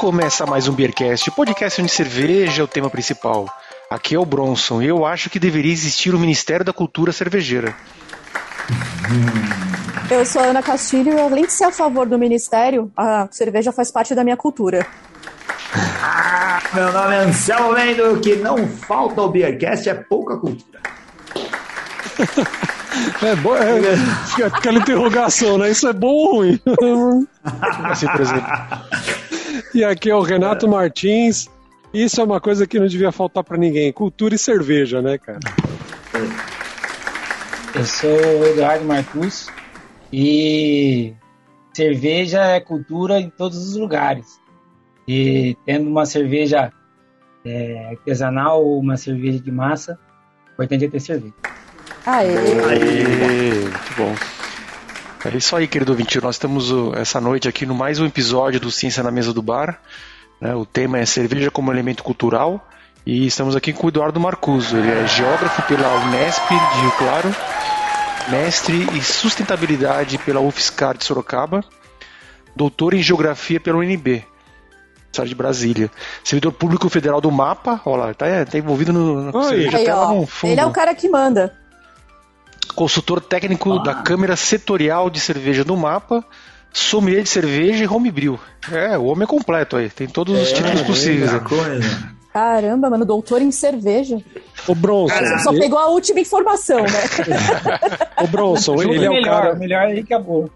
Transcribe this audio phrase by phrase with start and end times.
[0.00, 3.44] Começa mais um Beercast, podcast onde cerveja é o tema principal.
[3.90, 7.76] Aqui é o Bronson e eu acho que deveria existir o Ministério da Cultura Cervejeira.
[10.10, 13.72] Eu sou a Ana Castilho e além de ser a favor do Ministério, a cerveja
[13.72, 14.86] faz parte da minha cultura.
[16.02, 20.80] Ah, meu nome é Anselmo Mendo, que não falta ao Beercast é pouca cultura.
[23.22, 23.56] É, bo...
[23.56, 25.70] é aquela interrogação, né?
[25.70, 26.60] Isso é bom ou ruim?
[27.84, 28.46] assim, por exemplo.
[29.74, 31.48] E aqui é o Renato Martins.
[31.92, 35.40] Isso é uma coisa que não devia faltar para ninguém: cultura e cerveja, né, cara?
[37.74, 39.48] Eu sou o Eduardo Marcus
[40.12, 41.14] e
[41.72, 44.40] cerveja é cultura em todos os lugares.
[45.06, 46.72] E tendo uma cerveja
[47.44, 49.98] é, artesanal ou uma cerveja de massa,
[50.48, 51.34] o importante é ter cerveja.
[52.06, 52.36] Aê!
[52.36, 54.39] Aê, muito bom.
[55.22, 56.18] É isso aí, querido ouvinte.
[56.18, 59.78] Nós estamos essa noite aqui no mais um episódio do Ciência na Mesa do Bar.
[60.40, 60.54] Né?
[60.54, 62.66] O tema é cerveja como elemento cultural.
[63.04, 64.78] E estamos aqui com o Eduardo Marcuso.
[64.78, 67.36] Ele é geógrafo pela Unesp de Rio Claro,
[68.30, 71.62] mestre em sustentabilidade pela UFSCar de Sorocaba,
[72.56, 74.24] doutor em geografia pela UNB,
[75.12, 75.90] Estado de Brasília.
[76.24, 80.24] Servidor público federal do MAPA, olha lá, tá, tá envolvido no, no cerveja Aí, ó.
[80.44, 81.59] Ele é o cara que manda
[82.72, 83.82] consultor técnico ah.
[83.82, 86.24] da Câmara Setorial de Cerveja do Mapa,
[86.72, 88.38] sommelier de cerveja e homebrew.
[88.70, 91.30] É, o homem é completo aí, tem todos os é, títulos possíveis.
[92.32, 94.18] Caramba, mano, doutor em cerveja.
[94.68, 95.14] O Bronson.
[95.16, 97.02] Você só pegou a última informação, né?
[98.22, 99.54] o Bronson, ele é o cara.
[99.56, 100.48] Melhor aí que acabou.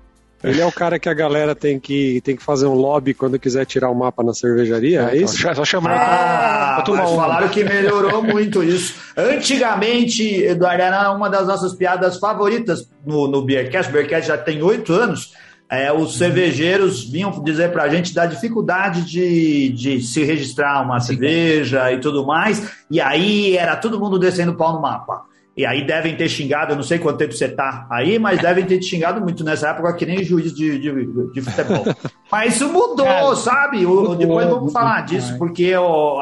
[0.45, 3.39] Ele é o cara que a galera tem que, tem que fazer um lobby quando
[3.39, 5.39] quiser tirar o mapa na cervejaria, é, é isso?
[5.55, 8.95] Só chamar ah, pra, pra Falaram que melhorou muito isso.
[9.17, 13.91] Antigamente, Eduardo, era uma das nossas piadas favoritas no, no Beercast.
[13.91, 15.33] O Beercast já tem oito anos.
[15.70, 21.91] É, os cervejeiros vinham dizer pra gente da dificuldade de, de se registrar uma cerveja
[21.91, 22.71] e tudo mais.
[22.91, 25.22] E aí era todo mundo descendo pau no mapa.
[25.56, 28.66] E aí devem ter xingado, eu não sei quanto tempo você tá aí, mas devem
[28.66, 31.84] ter te xingado muito nessa época, que nem juiz de, de, de futebol.
[32.31, 33.87] mas isso mudou, Cara, sabe?
[33.87, 35.72] O, depois vamos falar disso, porque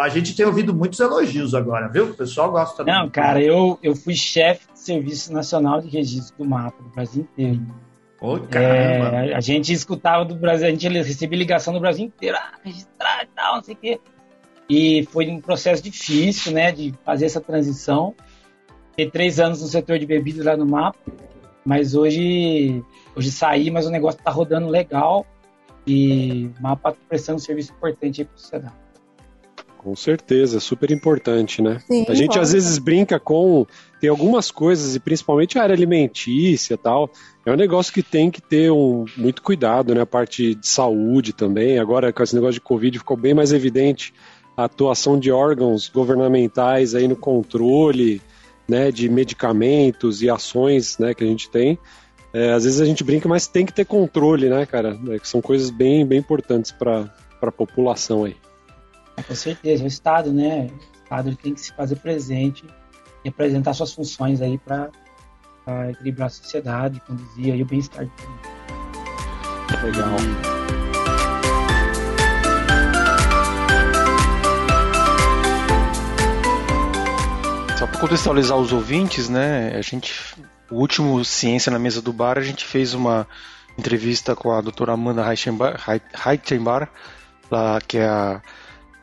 [0.01, 2.11] a gente tem ouvido muitos elogios agora, viu?
[2.11, 6.45] O pessoal gosta Não, cara, eu, eu fui chefe do Serviço Nacional de Registro do
[6.45, 7.63] Mapa do Brasil inteiro.
[8.21, 9.17] Ô, caramba!
[9.17, 13.25] É, a gente escutava do Brasil, a gente recebia ligação do Brasil inteiro, ah, registrar
[13.25, 14.01] e tal, não sei o quê.
[14.69, 18.15] E foi um processo difícil, né, de fazer essa transição.
[18.93, 20.99] Fiquei três anos no setor de bebidas lá no mapa,
[21.65, 22.83] mas hoje,
[23.17, 25.27] hoje saí, mas o negócio está rodando legal
[25.87, 28.83] e o mapa está prestando um serviço importante para a sociedade.
[29.79, 31.81] Com certeza, super importante, né?
[31.87, 33.67] Sim, a gente às vezes brinca com.
[34.01, 37.11] Tem algumas coisas, e principalmente a área alimentícia tal.
[37.45, 40.03] É um negócio que tem que ter um, muito cuidado, né?
[40.03, 41.81] A parte de saúde também.
[41.81, 44.15] Agora, com esse negócio de Covid, ficou bem mais evidente
[44.57, 48.23] a atuação de órgãos governamentais aí no controle
[48.69, 51.79] né, de medicamentos e ações né, que a gente tem.
[52.33, 54.99] É, às vezes a gente brinca, mas tem que ter controle, né, cara?
[55.11, 57.13] É, que são coisas bem, bem importantes para
[57.43, 58.37] a população aí.
[59.17, 60.71] É, com certeza, o Estado, né?
[60.71, 62.65] O Estado tem que se fazer presente
[63.25, 64.91] e apresentar suas funções aí para
[65.91, 68.09] equilibrar a sociedade, conduzir aí o bem-estar
[69.83, 70.62] Legal.
[77.83, 79.73] Só para contextualizar os ouvintes, né?
[79.75, 80.15] A gente,
[80.71, 83.27] o último Ciência na Mesa do Bar, a gente fez uma
[83.77, 86.89] entrevista com a doutora Amanda Reichenbar,
[87.89, 88.41] que é a,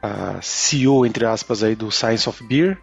[0.01, 2.77] a, CEO, entre aspas, aí do Science of Beer.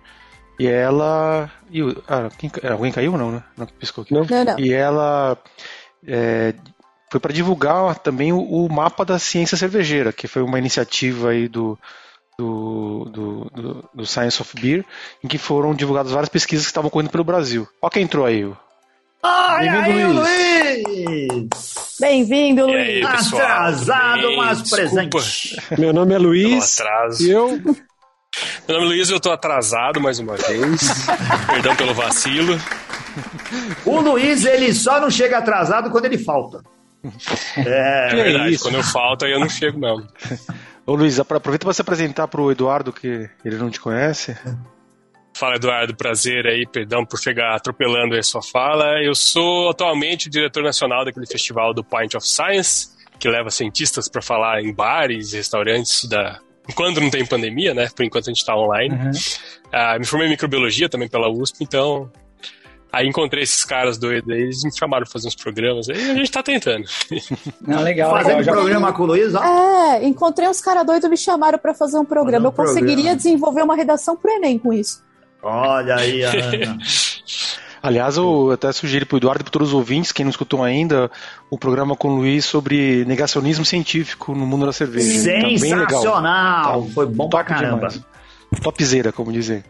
[0.60, 1.50] E ela.
[1.70, 3.42] E, ah, quem, alguém caiu não, né?
[3.56, 4.12] Não piscou aqui.
[4.12, 4.58] Não, não.
[4.60, 5.38] E ela
[6.06, 6.52] é,
[7.10, 11.48] foi para divulgar também o, o, mapa da ciência cervejeira, que foi uma iniciativa aí
[11.48, 11.78] do,
[12.38, 14.84] do, do, do, do, Science of Beer,
[15.24, 17.66] em que foram divulgadas várias pesquisas que estavam correndo pelo Brasil.
[17.80, 18.44] Olha quem entrou aí.
[19.58, 20.82] Bem-vindo, Luiz!
[20.84, 21.96] Luiz!
[21.98, 23.06] Bem-vindo, Luiz!
[23.06, 25.56] Atrasado, mas presente.
[25.78, 26.78] Meu nome é Luiz.
[27.20, 27.58] E eu.
[28.68, 31.06] Meu nome é Luiz, eu tô atrasado mais uma vez.
[31.48, 32.60] Perdão pelo vacilo.
[33.86, 36.62] O Luiz, ele só não chega atrasado quando ele falta.
[37.56, 38.64] É, é verdade, isso?
[38.64, 40.06] quando eu falto aí eu não chego mesmo.
[40.86, 44.36] Ô Luiz, aproveita para se apresentar para o Eduardo, que ele não te conhece.
[45.34, 49.02] Fala Eduardo, prazer aí, perdão por chegar atropelando a sua fala.
[49.02, 54.22] Eu sou atualmente diretor nacional daquele festival do Point of Science, que leva cientistas para
[54.22, 56.38] falar em bares e restaurantes da,
[56.74, 57.88] quando não tem pandemia, né?
[57.94, 58.94] Por enquanto a gente está online.
[58.94, 59.10] Uhum.
[59.10, 62.10] Uh, me formei em microbiologia também pela USP, então
[62.96, 66.14] Aí encontrei esses caras doidos aí, eles me chamaram pra fazer uns programas, aí a
[66.14, 66.86] gente tá tentando.
[67.60, 68.42] Não, legal, Fazendo.
[68.42, 68.52] Já...
[68.52, 69.44] programa com o Luiz, ó.
[69.44, 72.46] É, encontrei uns caras doidos me chamaram pra fazer um programa.
[72.46, 73.16] Um Eu conseguiria programa.
[73.16, 75.04] desenvolver uma redação pro Enem com isso.
[75.42, 76.78] Olha aí, Ana.
[77.82, 80.64] Aliás, eu até sugiro para o Eduardo e para todos os ouvintes, quem não escutou
[80.64, 81.10] ainda,
[81.50, 85.30] o programa com o Luiz sobre negacionismo científico no mundo da cerveja.
[85.30, 85.88] Tá bem legal.
[85.88, 86.82] Sensacional!
[86.82, 87.88] Tá Foi bom pra caramba.
[87.88, 88.00] demais.
[88.62, 89.62] Topzera, como dizem.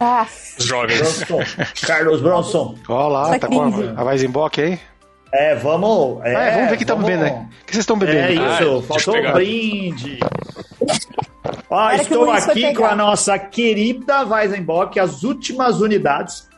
[0.00, 0.26] Ah,
[0.58, 1.00] Os jovens.
[1.24, 1.38] Bronson,
[1.86, 2.74] Carlos Bronson.
[2.88, 3.92] Olha lá, Tá tá com crise.
[3.96, 4.80] a, a Weizenbock aí?
[5.32, 6.24] É, vamos.
[6.24, 7.32] É, Ah, é, vamos ver o que tá vamos- bebendo aí.
[7.32, 8.18] O que vocês estão bebendo?
[8.18, 10.18] É isso, Ah, faltou um brinde.
[11.70, 16.48] Ó, estou aqui com a nossa querida Weizenbock, as últimas unidades.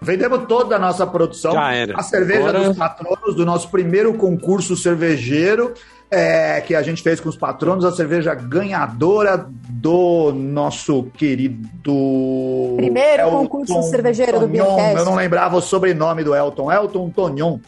[0.00, 1.52] Vendemos toda a nossa produção.
[1.52, 1.98] Já era.
[1.98, 5.74] A cerveja Agora- dos patronos do nosso primeiro concurso cervejeiro,
[6.10, 12.74] é, que a gente fez com os patronos, a cerveja ganhadora do nosso querido.
[12.76, 14.76] Primeiro concurso cervejeiro do Tonhon.
[14.76, 14.98] Beercast.
[14.98, 16.70] Eu não lembrava o sobrenome do Elton.
[16.70, 17.58] Elton Tonhon.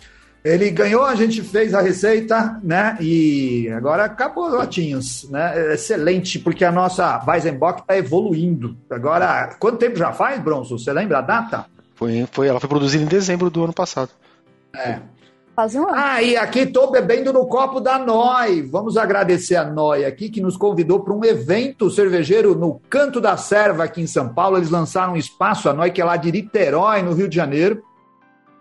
[0.44, 2.96] Ele ganhou, a gente fez a receita, né?
[3.00, 5.74] E agora acabou os latinhos, né?
[5.74, 8.76] Excelente, porque a nossa Weizenbock está evoluindo.
[8.88, 10.78] Agora, quanto tempo já faz, Bronson?
[10.78, 11.66] Você lembra a data?
[11.96, 14.10] Foi, foi, ela foi produzida em dezembro do ano passado.
[15.58, 15.84] Fazer.
[15.90, 18.62] Ah, e aqui estou bebendo no copo da Noi.
[18.62, 23.36] Vamos agradecer a Noi aqui, que nos convidou para um evento cervejeiro no Canto da
[23.36, 24.56] Serva, aqui em São Paulo.
[24.56, 27.82] Eles lançaram um espaço, a Noi, que é lá de Niterói, no Rio de Janeiro.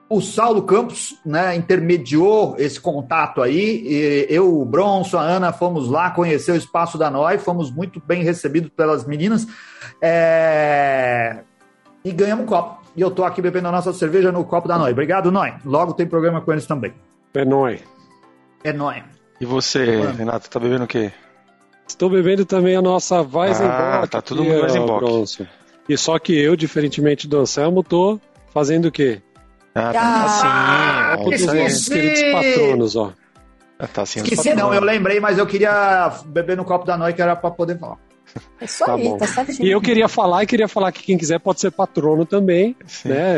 [0.09, 4.25] O Saulo Campos né, intermediou esse contato aí.
[4.27, 8.23] Eu, o Bronson, a Ana fomos lá conhecer o espaço da Noi, fomos muito bem
[8.23, 9.45] recebidos pelas meninas.
[10.01, 11.41] É,
[12.03, 12.86] E ganhamos um copo.
[12.97, 14.91] E eu tô aqui bebendo a nossa cerveja no copo da Noi.
[14.91, 15.53] Obrigado, Noi.
[15.63, 16.93] Logo tem programa com eles também.
[17.33, 17.79] É nóis.
[18.63, 19.03] É Noi.
[19.39, 20.17] E você, Mano.
[20.17, 21.11] Renato, tá bebendo o quê?
[21.87, 23.71] Estou bebendo também a nossa Weizenbock.
[24.03, 25.47] Ah, tá tudo ó, Weizenbock.
[25.87, 28.19] E só que eu, diferentemente do Anselmo, tô
[28.51, 29.21] fazendo o quê?
[29.75, 31.17] Ah, Ah, tá sim.
[31.17, 31.63] Copo É dos isso aí.
[31.63, 33.13] nossos queridos patronos, ó.
[33.79, 34.19] Ah, Tá sim.
[34.21, 37.51] Esqueci não, eu lembrei, mas eu queria beber no copo da Noi, que era pra
[37.51, 37.97] poder falar.
[38.61, 39.17] É isso Tá aí, bom.
[39.17, 39.67] tá certinho.
[39.67, 43.09] E eu queria falar, e queria falar que quem quiser pode ser patrono também, Sim.
[43.09, 43.35] né?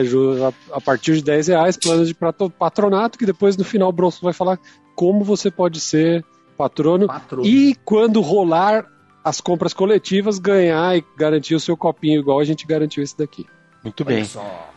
[0.74, 2.16] A, partir de 10 reais, plano de
[2.58, 4.60] patronato, que depois no final o Bronson vai falar
[4.96, 6.24] como você pode ser
[6.58, 7.08] patrono.
[7.08, 7.46] Patrono.
[7.46, 8.86] E quando rolar
[9.24, 13.46] as compras coletivas, ganhar e garantir o seu copinho, igual a gente garantiu esse daqui.
[13.84, 14.26] Muito Olha bem.
[14.26, 14.70] só.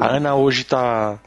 [0.00, 1.18] A Ana hoje tá,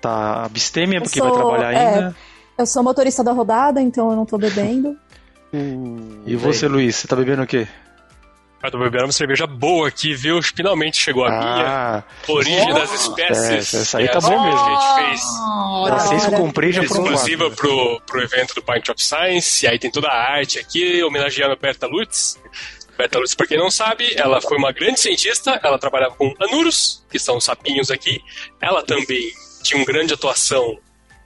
[0.00, 1.76] tá abstêmia porque sou- vai trabalhar é.
[1.94, 2.16] ainda.
[2.58, 4.96] Eu sou motorista da rodada, então eu não tô bebendo.
[6.26, 7.66] E você, Luiz, você tá bebendo o quê?
[8.62, 10.40] Eu tô bebendo uma cerveja boa aqui, viu?
[10.40, 11.66] Finalmente chegou a minha.
[11.66, 13.74] Ah, Origem das é, espécies.
[13.74, 14.64] essa aí tá é bom a mesmo.
[14.64, 15.22] que a gente fez.
[15.88, 19.66] pra seis que eu comprei já foram exclusiva pro, pro evento do Pint of Science.
[19.66, 22.38] E aí tem toda a arte aqui, homenageando a Berta Lutz.
[22.96, 25.58] Berta Lutz, pra quem não sabe, ela foi uma grande cientista.
[25.62, 28.20] Ela trabalhava com anuros, que são sapinhos aqui.
[28.60, 29.32] Ela também
[29.64, 30.78] tinha uma grande atuação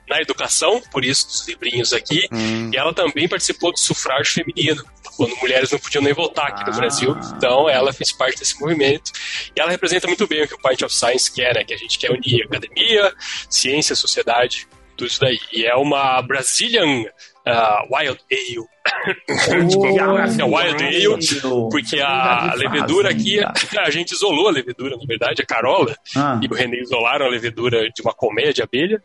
[0.08, 2.28] na educação, por isso os livrinhos aqui.
[2.32, 4.82] Hum, E ela também participou do sufrágio feminino,
[5.16, 6.76] quando mulheres não podiam nem votar aqui no Ah.
[6.76, 7.16] Brasil.
[7.36, 9.10] Então ela fez parte desse movimento.
[9.56, 11.64] E ela representa muito bem o que o Pint of Science quer, né?
[11.64, 13.12] Que a gente quer unir academia,
[13.48, 14.66] ciência, sociedade,
[14.96, 15.38] tudo isso daí.
[15.52, 17.04] E é uma Brazilian
[17.44, 18.66] ah, Wild Ale.
[19.66, 23.40] Desculpa, é Wild Ale, porque a levedura aqui,
[23.78, 27.28] a gente isolou a levedura, na verdade, a Carola Ah, e o René isolaram a
[27.28, 29.00] levedura de uma colmeia de abelha.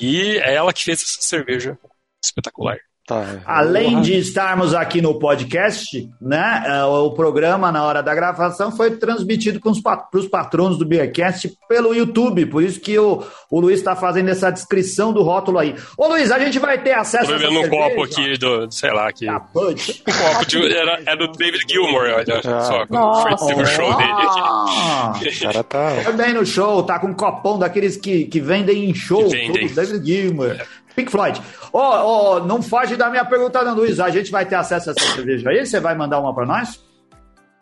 [0.00, 1.78] E é ela que fez essa cerveja
[2.24, 2.78] espetacular.
[3.12, 3.40] Tá.
[3.44, 8.92] Além de estarmos aqui no podcast, né, é, o programa, na hora da gravação, foi
[8.92, 12.46] transmitido para os patronos do Beercast pelo YouTube.
[12.46, 15.74] Por isso que o, o Luiz está fazendo essa descrição do rótulo aí.
[15.96, 17.82] Ô Luiz, a gente vai ter acesso Tô bebendo um cerveja?
[17.90, 19.26] copo aqui do, sei lá, aqui.
[19.52, 20.02] Bud.
[20.08, 22.60] Um copo de, era, é do David Gilmour, olha Ah.
[22.60, 22.86] só.
[22.90, 23.36] Nossa.
[23.36, 24.40] Foi, teve o show dele aqui.
[24.40, 25.90] Ah, O cara tá.
[26.04, 29.36] Foi bem no show, tá com um copão daqueles que, que vendem em show, Que
[29.36, 29.68] vendem.
[29.68, 30.56] tudo, David Gilmour,
[30.94, 31.40] Pink Floyd.
[31.72, 33.98] Ó, ó, não foge da minha pergunta, não, Luiz.
[34.00, 35.64] A gente vai ter acesso a essa cerveja aí?
[35.64, 36.80] Você vai mandar uma pra nós?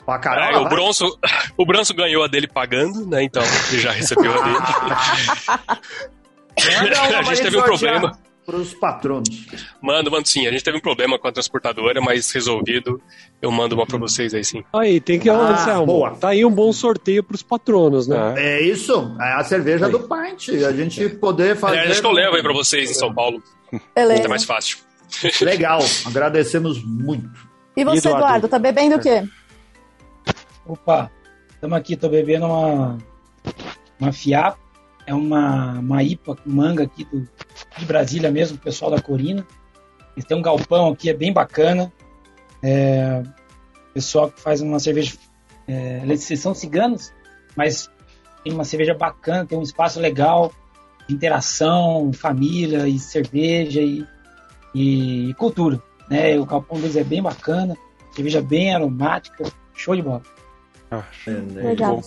[0.04, 0.44] Pra Carol?
[0.44, 1.08] É, o, Bronson,
[1.56, 3.22] o Bronson ganhou a dele pagando, né?
[3.22, 4.58] Então ele já recebeu a dele.
[7.18, 8.18] a gente teve um problema.
[8.50, 9.46] Para os patronos.
[9.80, 10.44] Mando, mando sim.
[10.44, 13.00] A gente teve um problema com a transportadora, mas resolvido.
[13.40, 14.64] Eu mando uma pra vocês aí sim.
[14.72, 15.30] Aí, tem que.
[15.30, 16.16] Ah, Anselmo, boa.
[16.16, 18.34] Tá aí um bom sorteio pros patronos, né?
[18.36, 18.60] É.
[18.60, 20.48] É isso, é a cerveja do Pint.
[20.66, 21.76] A gente poder fazer.
[21.76, 23.40] É, acho que eu levo aí pra vocês em São Paulo.
[23.94, 24.24] Beleza.
[24.24, 24.78] É mais fácil.
[25.40, 27.30] Legal, agradecemos muito.
[27.76, 28.18] E você, Eduardo?
[28.18, 29.22] Eduardo, tá bebendo o quê?
[30.66, 31.08] Opa,
[31.50, 32.98] estamos aqui, tô bebendo uma,
[34.00, 34.58] uma fiap,
[35.10, 37.28] é uma, uma IPA com manga aqui do,
[37.76, 39.44] de Brasília mesmo, o pessoal da Corina.
[40.14, 41.92] Eles têm um galpão aqui, é bem bacana.
[42.62, 43.20] É,
[43.92, 45.16] pessoal que faz uma cerveja,
[45.66, 47.12] é, eles são ciganos,
[47.56, 47.90] mas
[48.44, 50.52] tem uma cerveja bacana, tem um espaço legal
[51.08, 54.06] de interação, família e cerveja e,
[54.72, 55.82] e cultura.
[56.08, 56.38] Né?
[56.38, 57.76] O Galpão deles é bem bacana,
[58.12, 59.42] cerveja bem aromática,
[59.74, 60.22] show de bola.
[60.88, 62.00] Ah, Legal.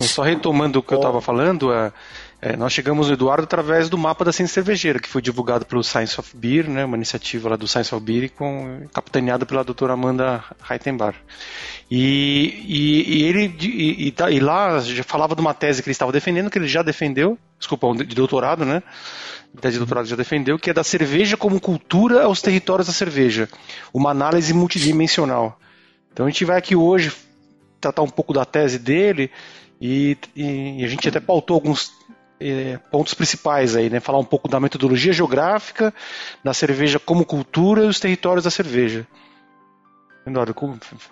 [0.00, 1.92] Só retomando o que eu estava falando, é,
[2.40, 5.84] é, nós chegamos no Eduardo através do mapa da ciência cervejeira, que foi divulgado pelo
[5.84, 9.92] Science of Beer, né, uma iniciativa lá do Science of Beer, com, capitaneada pela doutora
[9.92, 11.14] Amanda Reitenbar.
[11.90, 15.88] E, e, e ele e, e, tá, e, lá já falava de uma tese que
[15.88, 18.82] ele estava defendendo, que ele já defendeu, desculpa, de doutorado, né?
[19.60, 23.50] Tese de doutorado já defendeu, que é da cerveja como cultura aos territórios da cerveja,
[23.92, 25.60] uma análise multidimensional.
[26.10, 27.12] Então a gente vai aqui hoje
[27.78, 29.30] tratar um pouco da tese dele
[29.80, 31.92] e, e a gente até pautou alguns
[32.40, 34.00] é, pontos principais aí, né?
[34.00, 35.92] Falar um pouco da metodologia geográfica,
[36.42, 39.06] da cerveja como cultura e os territórios da cerveja.
[40.26, 40.54] Eduardo,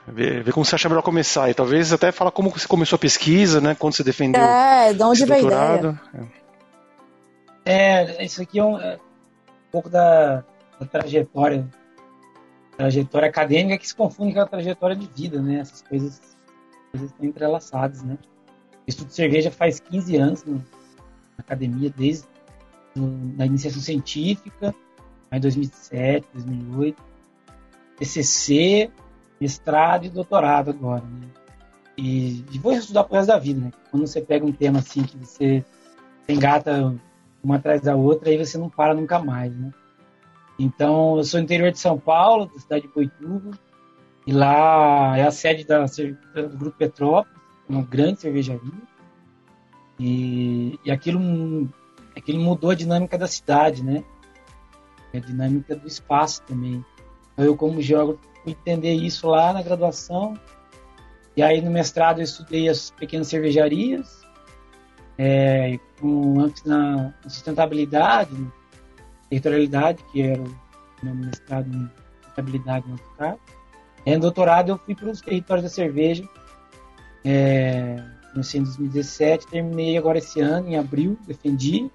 [0.06, 3.00] ver, ver como você acha melhor começar e talvez até falar como você começou a
[3.00, 3.74] pesquisa, né?
[3.74, 4.42] Quando você defendeu.
[4.42, 6.00] É, de onde veio a ideia.
[7.64, 10.44] É, isso aqui é um, é um pouco da,
[10.78, 11.66] da, trajetória,
[12.76, 15.60] trajetória acadêmica que se confunde com a trajetória de vida, né?
[15.60, 16.20] Essas coisas,
[16.90, 18.16] coisas estão entrelaçadas, né?
[18.88, 20.58] Estudo cerveja faz 15 anos, né?
[21.36, 22.26] academia desde
[23.38, 24.74] a iniciação científica,
[25.30, 27.02] em 2007, 2008,
[27.98, 28.90] TCC,
[29.38, 31.28] mestrado e doutorado agora, né?
[31.98, 33.72] E, vou estudar pro resto da vida, né?
[33.90, 35.62] Quando você pega um tema assim que você
[36.26, 36.94] engata
[37.42, 39.70] uma atrás da outra, aí você não para nunca mais, né?
[40.58, 43.50] Então, eu sou interior de São Paulo, da cidade de Boituva,
[44.26, 47.37] e lá é a sede da, do Grupo Petrópolis,
[47.68, 48.72] uma grande cervejaria.
[49.98, 51.68] E, e aquilo,
[52.16, 54.04] aquilo mudou a dinâmica da cidade, né?
[55.12, 56.84] A dinâmica do espaço também.
[57.32, 60.38] Então, eu, como geógrafo, fui entender isso lá na graduação.
[61.36, 64.22] E aí, no mestrado, eu estudei as pequenas cervejarias,
[65.16, 68.34] é, com antes na, sustentabilidade,
[69.28, 70.56] territorialidade, que era o
[71.02, 71.90] meu mestrado em
[72.22, 73.40] sustentabilidade no mestrado.
[74.06, 76.24] E no doutorado, eu fui para os territórios da cerveja.
[77.24, 78.02] É,
[78.38, 81.90] Comecei em 2017, terminei agora esse ano, em abril, defendi.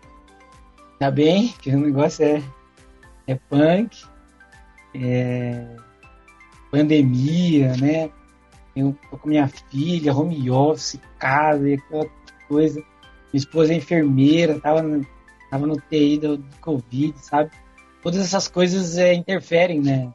[0.99, 2.43] Tá bem, que o negócio é,
[3.27, 4.03] é punk,
[4.93, 5.75] é
[6.71, 8.09] pandemia, né?
[8.75, 12.09] Eu tô com minha filha, home office, casa e aquela
[12.47, 12.79] coisa.
[13.31, 15.05] Minha esposa é enfermeira, tava no,
[15.49, 17.51] tava no TI do, do Covid, sabe?
[18.01, 20.11] Todas essas coisas é, interferem, né?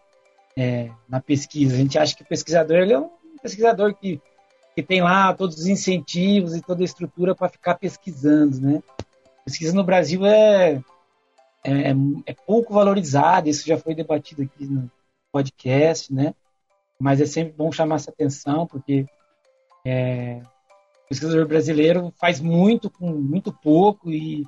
[0.57, 1.75] É, na pesquisa.
[1.75, 3.09] A gente acha que o pesquisador ele é um
[3.41, 4.21] pesquisador que
[4.79, 8.81] que tem lá todos os incentivos e toda a estrutura para ficar pesquisando, né?
[9.45, 10.81] Pesquisa no Brasil é,
[11.65, 11.91] é,
[12.27, 14.89] é, pouco valorizada, isso já foi debatido aqui no
[15.33, 16.33] podcast, né?
[16.97, 19.05] Mas é sempre bom chamar essa atenção, porque
[19.85, 20.43] é,
[21.07, 24.47] o pesquisador brasileiro faz muito com muito pouco e,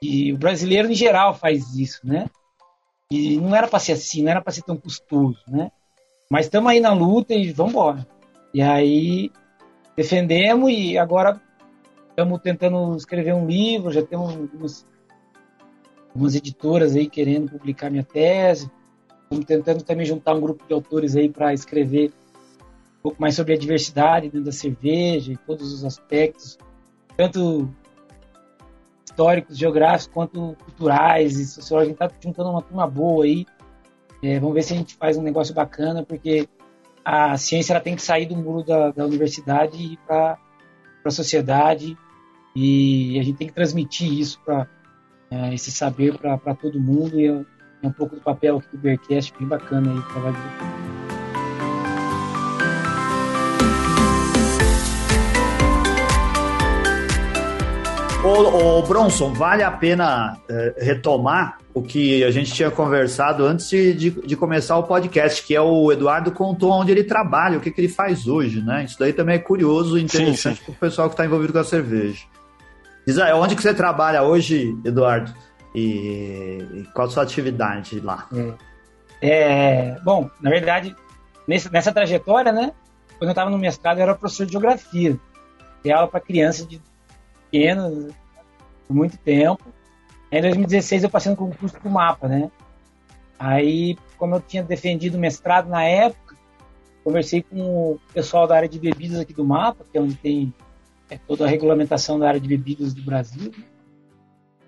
[0.00, 2.30] e o brasileiro em geral faz isso, né?
[3.12, 5.70] E não era para ser assim, não era para ser tão custoso, né?
[6.30, 8.06] Mas estamos aí na luta e vamos embora.
[8.54, 9.30] E aí
[9.98, 11.40] defendemos e agora
[12.10, 14.86] estamos tentando escrever um livro, já temos algumas,
[16.10, 18.70] algumas editoras aí querendo publicar minha tese.
[19.24, 22.12] Estamos tentando também juntar um grupo de autores aí para escrever
[23.00, 26.56] um pouco mais sobre a diversidade dentro da cerveja e todos os aspectos,
[27.16, 27.68] tanto
[29.04, 32.00] históricos, geográficos, quanto culturais e sociológicos.
[32.00, 33.44] A gente está juntando uma turma boa aí.
[34.22, 36.48] É, vamos ver se a gente faz um negócio bacana, porque
[37.04, 40.38] a ciência ela tem que sair do muro da, da universidade e ir para
[41.04, 41.96] a sociedade.
[42.54, 44.66] E a gente tem que transmitir isso para
[45.30, 47.18] é, esse saber para todo mundo.
[47.18, 47.44] E é,
[47.82, 50.87] é, um pouco do papel aqui do Bearcast bem bacana aí o trabalho do
[58.28, 63.70] Ô, ô, Bronson, vale a pena é, retomar o que a gente tinha conversado antes
[63.70, 67.60] de, de, de, começar o podcast, que é o Eduardo contou onde ele trabalha, o
[67.60, 68.84] que, que ele faz hoje, né?
[68.84, 71.64] Isso daí também é curioso e interessante para o pessoal que está envolvido com a
[71.64, 72.26] cerveja.
[73.06, 75.34] Diz aí, onde que você trabalha hoje, Eduardo?
[75.74, 78.28] E, e qual a sua atividade lá?
[79.22, 80.94] É, é bom, na verdade,
[81.46, 82.72] nessa, nessa trajetória, né?
[83.16, 85.18] Quando eu estava no mestrado, eu era professor de geografia.
[85.82, 86.78] Dei aula para crianças de
[87.50, 88.12] pequenas
[88.86, 89.62] por muito tempo.
[90.30, 92.50] Em 2016 eu passei no concurso do mapa, né?
[93.38, 96.36] Aí, como eu tinha defendido mestrado na época,
[97.04, 100.52] conversei com o pessoal da área de bebidas aqui do mapa, que é onde tem
[101.08, 103.52] é, toda a regulamentação da área de bebidas do Brasil.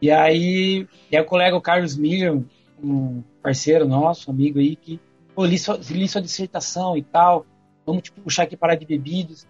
[0.00, 2.40] E aí, aí o colega o Carlos Miller,
[2.82, 5.00] um parceiro nosso, amigo aí, que
[5.34, 7.44] pô, li, sua, li sua dissertação e tal,
[7.84, 9.46] vamos te puxar aqui para a área de bebidas.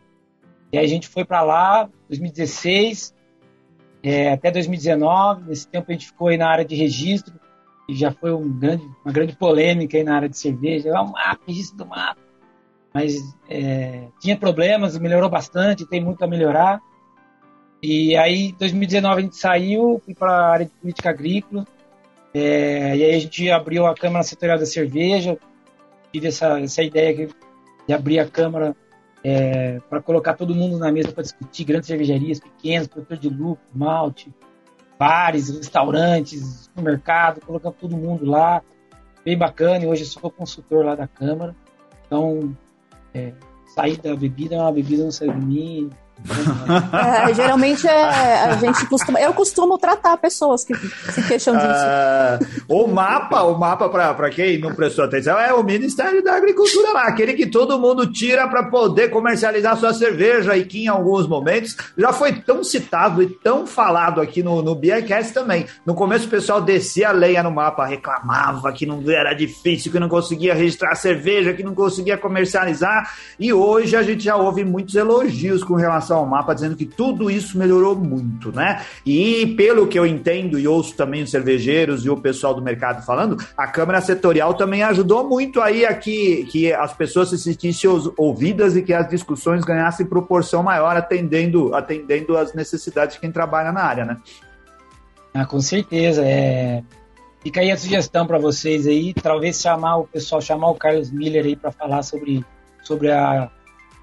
[0.73, 3.15] E aí a gente foi para lá, 2016,
[4.03, 5.49] é, até 2019.
[5.49, 7.35] Nesse tempo a gente ficou aí na área de registro,
[7.89, 10.91] e já foi um grande, uma grande polêmica aí na área de cerveja.
[10.91, 12.21] É um mapa, registro do mapa.
[12.95, 13.15] Mas
[13.49, 16.81] é, tinha problemas, melhorou bastante, tem muito a melhorar.
[17.83, 21.67] E aí, em 2019, a gente saiu, fui para a área de política agrícola.
[22.33, 25.37] É, e aí a gente abriu a Câmara Setorial da Cerveja.
[26.13, 27.29] Tive essa, essa ideia
[27.87, 28.77] de abrir a Câmara
[29.23, 33.65] é, para colocar todo mundo na mesa para discutir grandes cervejarias, pequenas, produtores de lucro,
[33.75, 34.33] malte,
[34.99, 38.63] bares, restaurantes, supermercado, colocando todo mundo lá.
[39.25, 41.55] Bem bacana, e hoje sou consultor lá da Câmara.
[42.07, 42.57] Então,
[43.13, 43.33] é,
[43.75, 45.91] sair da bebida é uma bebida, não sai de mim,
[47.29, 49.21] é, geralmente é, a gente costuma.
[49.21, 51.69] Eu costumo tratar pessoas que se queixam disso.
[52.69, 56.93] Uh, o mapa, o mapa, para quem não prestou atenção, é o Ministério da Agricultura
[56.93, 61.27] lá, aquele que todo mundo tira para poder comercializar sua cerveja e que em alguns
[61.27, 65.67] momentos já foi tão citado e tão falado aqui no, no Beercast também.
[65.85, 69.99] No começo o pessoal descia a lenha no mapa, reclamava que não era difícil, que
[69.99, 73.13] não conseguia registrar cerveja, que não conseguia comercializar.
[73.39, 76.85] E hoje a gente já ouve muitos elogios com relação relação ao mapa, dizendo que
[76.85, 78.85] tudo isso melhorou muito, né?
[79.07, 83.05] E pelo que eu entendo e ouço também os cervejeiros e o pessoal do mercado
[83.05, 87.89] falando, a Câmara Setorial também ajudou muito aí a que, que as pessoas se sentissem
[88.17, 93.73] ouvidas e que as discussões ganhassem proporção maior, atendendo, atendendo as necessidades de quem trabalha
[93.73, 94.17] na área, né?
[95.33, 96.23] Ah, com certeza.
[96.25, 96.83] É...
[97.43, 101.47] Fica aí a sugestão para vocês aí, talvez chamar o pessoal, chamar o Carlos Miller
[101.47, 102.45] aí para falar sobre,
[102.83, 103.51] sobre a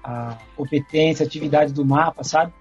[0.08, 2.52] a competência, atividade do mapa, sabe?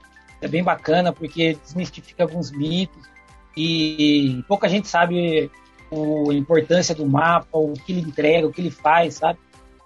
[0.41, 3.07] É bem bacana porque desmistifica alguns mitos
[3.55, 5.49] e pouca gente sabe
[5.91, 9.39] a importância do mapa, o que ele entrega, o que ele faz, sabe?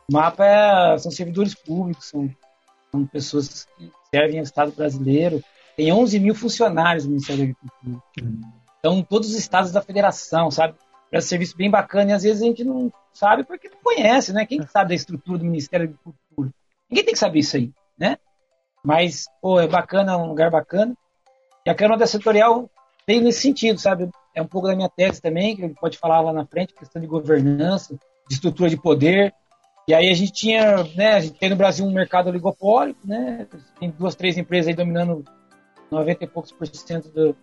[0.10, 2.30] O mapa é, são servidores públicos, são,
[2.92, 5.42] são pessoas que servem ao Estado brasileiro.
[5.78, 8.04] Tem 11 mil funcionários no Ministério da Agricultura.
[8.80, 10.74] Então, todos os estados da federação, sabe?
[11.12, 14.46] Presta serviço bem bacana e às vezes a gente não sabe porque não conhece, né?
[14.46, 16.52] Quem sabe da estrutura do Ministério da Agricultura?
[16.92, 18.18] Ninguém tem que saber isso aí, né?
[18.84, 20.94] Mas, pô, é bacana, é um lugar bacana.
[21.66, 22.70] E a Câmara da Setorial
[23.08, 24.10] veio nesse sentido, sabe?
[24.36, 26.74] É um pouco da minha tese também, que a gente pode falar lá na frente,
[26.74, 29.34] questão de governança, de estrutura de poder.
[29.88, 33.48] E aí a gente tinha, né, a gente tem no Brasil um mercado oligopólico, né?
[33.80, 35.24] Tem duas, três empresas aí dominando
[35.90, 37.36] 90 e poucos por cento do,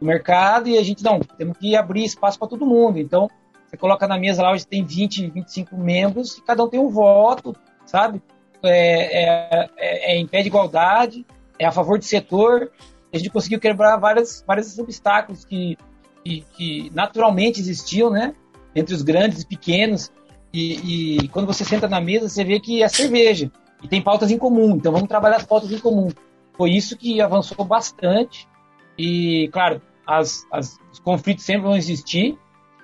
[0.00, 2.98] do mercado e a gente, não, temos que abrir espaço para todo mundo.
[2.98, 3.28] Então,
[3.66, 6.88] você coloca na mesa lá, hoje tem 20, 25 membros e cada um tem um
[6.88, 8.22] voto, sabe?
[8.66, 11.26] É, é, é, em pé de igualdade,
[11.58, 12.70] é a favor do setor.
[13.12, 15.76] A gente conseguiu quebrar vários, vários obstáculos que,
[16.24, 18.34] que, que naturalmente existiam, né?
[18.74, 20.10] Entre os grandes e pequenos.
[20.52, 23.50] E, e, quando você senta na mesa, você vê que é cerveja.
[23.82, 24.76] E tem pautas em comum.
[24.76, 26.08] Então vamos trabalhar as pautas em comum.
[26.56, 28.48] Foi isso que avançou bastante.
[28.96, 32.38] E, claro, as, as, os conflitos sempre vão existir.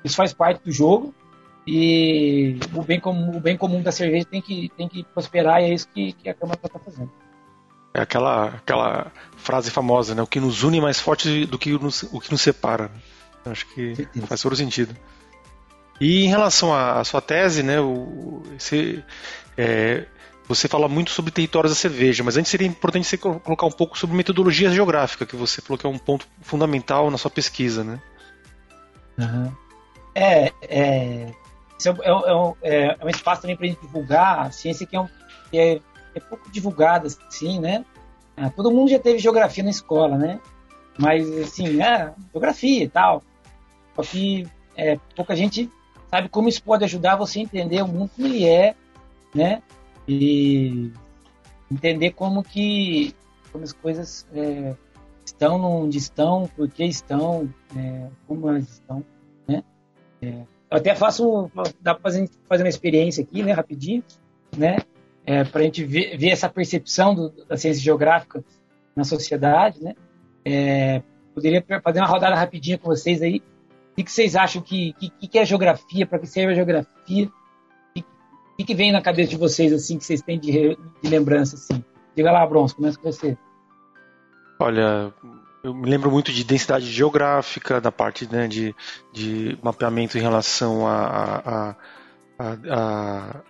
[0.05, 1.15] Isso faz parte do jogo.
[1.73, 5.67] E o bem comum, o bem comum da cerveja tem que, tem que prosperar e
[5.67, 7.09] é isso que, que a Câmara está fazendo.
[7.95, 10.21] É aquela, aquela frase famosa, né?
[10.21, 12.91] O que nos une é mais forte do que nos, o que nos separa.
[13.47, 13.95] Acho que
[14.27, 14.97] faz todo sentido.
[16.01, 17.79] E em relação à, à sua tese, né?
[17.79, 19.05] O, você,
[19.57, 20.07] é,
[20.49, 23.97] você fala muito sobre territórios da cerveja, mas antes seria importante você colocar um pouco
[23.97, 28.03] sobre metodologia geográfica, que você falou que é um ponto fundamental na sua pesquisa, né?
[29.17, 29.53] Uhum.
[30.17, 31.40] É, é, esse
[31.89, 35.01] é, é, é, é um espaço também para a gente divulgar a ciência que é,
[35.01, 35.09] um,
[35.51, 35.81] que é,
[36.15, 37.85] é pouco divulgada, assim, né?
[38.37, 40.41] Ah, todo mundo já teve geografia na escola, né?
[40.99, 43.23] Mas, assim, é, geografia e tal.
[43.95, 45.71] Só que é, pouca gente
[46.11, 48.75] sabe como isso pode ajudar você a entender o mundo como ele é,
[49.35, 49.63] né?
[50.09, 50.91] E
[51.71, 53.15] entender como que
[53.53, 54.75] como as coisas é,
[55.25, 59.05] estão onde estão, por que estão, é, como elas estão,
[59.47, 59.63] né?
[60.23, 64.05] É, eu até faço, dá para fazer, fazer uma experiência aqui, né, rapidinho,
[64.57, 64.79] né,
[65.27, 68.45] é, para a gente ver, ver, essa percepção do, da ciência geográfica
[68.95, 69.95] na sociedade, né.
[70.45, 71.03] É,
[71.35, 73.43] poderia fazer uma rodada rapidinha com vocês aí.
[73.93, 76.07] O que, vocês acham que, que, que é geografia?
[76.07, 77.27] Para que serve a geografia?
[77.27, 81.57] O que, que vem na cabeça de vocês assim que vocês têm de, de lembrança
[81.57, 81.85] assim?
[82.17, 83.37] Diga lá, Bronze, começa com você.
[84.59, 85.13] Olha,
[85.63, 88.75] eu me lembro muito de densidade geográfica, da parte né, de,
[89.13, 90.97] de mapeamento em relação a,
[91.45, 91.77] a,
[92.39, 93.41] a, a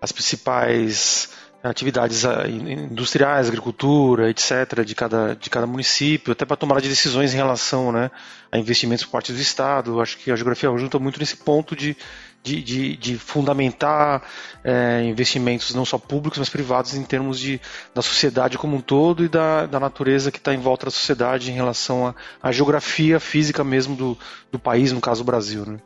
[0.00, 1.30] as principais
[1.62, 7.34] atividades ah, industriais, agricultura, etc., de cada, de cada município, até para tomar de decisões
[7.34, 8.10] em relação né,
[8.50, 10.00] a investimentos por parte do Estado.
[10.00, 11.96] Acho que a geografia ajuda muito nesse ponto de,
[12.42, 14.22] de, de, de fundamentar
[14.64, 17.60] é, investimentos não só públicos, mas privados em termos de,
[17.94, 21.50] da sociedade como um todo e da, da natureza que está em volta da sociedade
[21.50, 24.18] em relação à geografia física mesmo do,
[24.50, 25.64] do país, no caso o Brasil.
[25.66, 25.78] Né?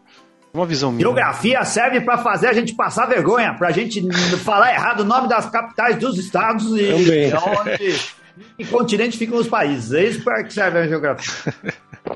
[0.52, 1.02] Uma visão minha.
[1.02, 4.02] Geografia serve para fazer a gente passar vergonha, para a gente
[4.38, 7.32] falar errado o nome das capitais dos estados e Também.
[7.34, 8.00] onde
[8.58, 9.92] em continente ficam os países.
[9.92, 11.54] É isso para que serve a geografia.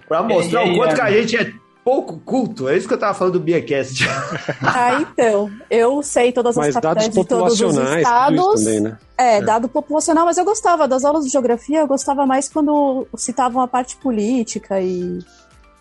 [0.08, 1.52] Para mostrar o quanto que a gente é
[1.86, 2.68] pouco culto.
[2.68, 4.04] É isso que eu tava falando do Beercast.
[4.60, 5.48] Ah, então.
[5.70, 8.64] Eu sei todas as mas capitais de todos os estados.
[8.64, 8.98] Também, né?
[9.16, 13.06] é, é, dado populacional, mas eu gostava das aulas de geografia, eu gostava mais quando
[13.16, 15.20] citavam a parte política e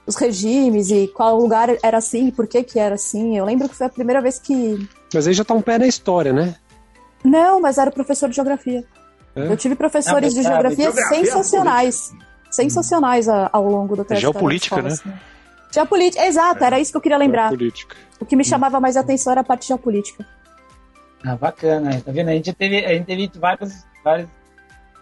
[0.06, 3.38] os regimes e qual lugar era assim, por que que era assim.
[3.38, 4.88] Eu lembro que foi a primeira vez que.
[5.14, 6.56] Mas aí já tá um pé na história, né?
[7.24, 8.84] Não, mas era professor de geografia.
[9.36, 9.48] É?
[9.48, 12.14] Eu tive professores de geografia, geografia sensacionais.
[12.52, 14.34] Sensacionais ao longo do trajetório.
[14.34, 14.90] Geopolítica, né?
[14.90, 15.12] Assim.
[15.72, 17.52] Geopolítica, exato, era isso que eu queria lembrar.
[18.20, 20.26] O que me chamava mais atenção era a parte geopolítica.
[21.24, 22.30] Ah, bacana, tá vendo?
[22.30, 24.30] A gente teve, a gente teve vários, vários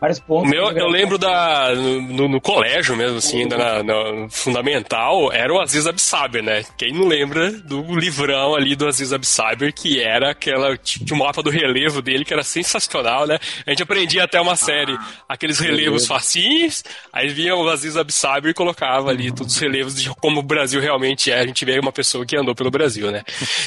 [0.03, 0.49] vários pontos.
[0.49, 5.61] Meu, eu lembro da, no, no, colégio mesmo, assim, ainda na, na, fundamental, era o
[5.61, 6.65] Aziz Absaber, né?
[6.77, 11.49] Quem não lembra do livrão ali do Aziz Absaber, que era aquela, tipo, mapa do
[11.49, 13.39] relevo dele, que era sensacional, né?
[13.65, 18.53] A gente aprendia até uma série, aqueles relevos facinhos, aí vinha o Aziz Absaber e
[18.53, 21.39] colocava ali todos os relevos de como o Brasil realmente é.
[21.39, 23.23] A gente vê uma pessoa que andou pelo Brasil, né?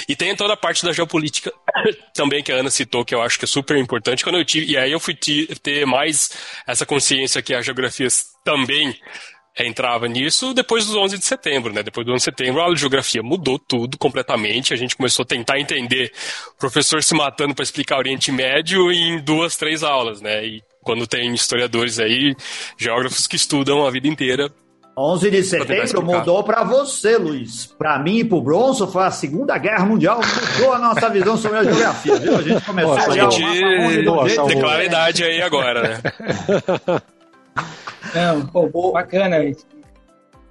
[0.06, 1.50] E tem toda a parte da geopolítica
[2.12, 4.22] também que a Ana citou, que eu acho que é super importante.
[4.22, 6.25] Quando eu tive, e aí eu fui ter mais
[6.66, 8.08] essa consciência que a geografia
[8.44, 8.98] também
[9.58, 11.82] entrava nisso depois dos 11 de setembro, né?
[11.82, 14.74] Depois do 11 de setembro, a geografia mudou tudo completamente.
[14.74, 16.12] A gente começou a tentar entender
[16.54, 20.44] o professor se matando para explicar Oriente Médio em duas, três aulas, né?
[20.44, 22.34] E quando tem historiadores aí,
[22.78, 24.52] geógrafos que estudam a vida inteira
[24.98, 27.66] 11 de setembro mudou para você, Luiz.
[27.66, 30.20] Para mim e para o Bronzo foi a Segunda Guerra Mundial,
[30.56, 32.36] mudou a nossa visão sobre a geografia, viu?
[32.36, 36.00] A gente começou Pô, a gente declara a idade aí agora, né?
[38.14, 39.36] Não, pô, bacana.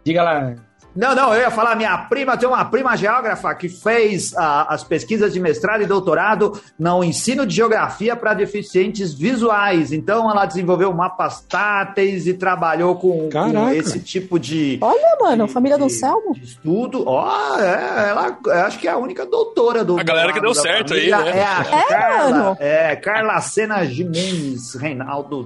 [0.04, 0.56] Diga lá,
[0.96, 4.84] não, não, eu ia falar, minha prima tem uma prima geógrafa que fez uh, as
[4.84, 9.92] pesquisas de mestrado e doutorado no ensino de geografia para deficientes visuais.
[9.92, 14.78] Então, ela desenvolveu mapas táteis e trabalhou com, com esse tipo de.
[14.82, 16.36] Olha, mano, de, família do Selmo.
[16.42, 17.04] Estudo.
[17.06, 20.00] Ó, oh, é, ela acho que é a única doutora do.
[20.00, 21.18] A galera que deu certo família.
[21.18, 21.40] aí, né?
[21.40, 22.58] É a é, Carla, mano.
[22.60, 25.46] é, Carla Sena Jimenez Reinaldo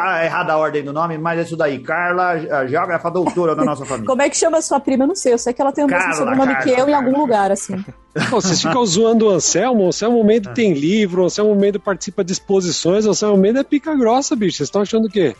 [0.00, 1.78] tá errada a ordem do nome, mas é isso daí.
[1.78, 4.06] Carla, a geógrafa doutora da nossa família.
[4.06, 5.04] Como é que chama a sua prima?
[5.04, 5.32] Eu não sei.
[5.32, 6.90] Eu sei que ela tem o mesmo sobrenome Carla, que eu Carla.
[6.90, 7.84] em algum lugar, assim.
[8.30, 9.84] Pô, vocês ficam zoando o Anselmo.
[9.84, 13.64] O Anselmo Mendes tem livro, o Anselmo Mendes participa de exposições, o Anselmo Mendes é
[13.64, 14.58] pica grossa, bicho.
[14.58, 15.34] Vocês estão achando o quê?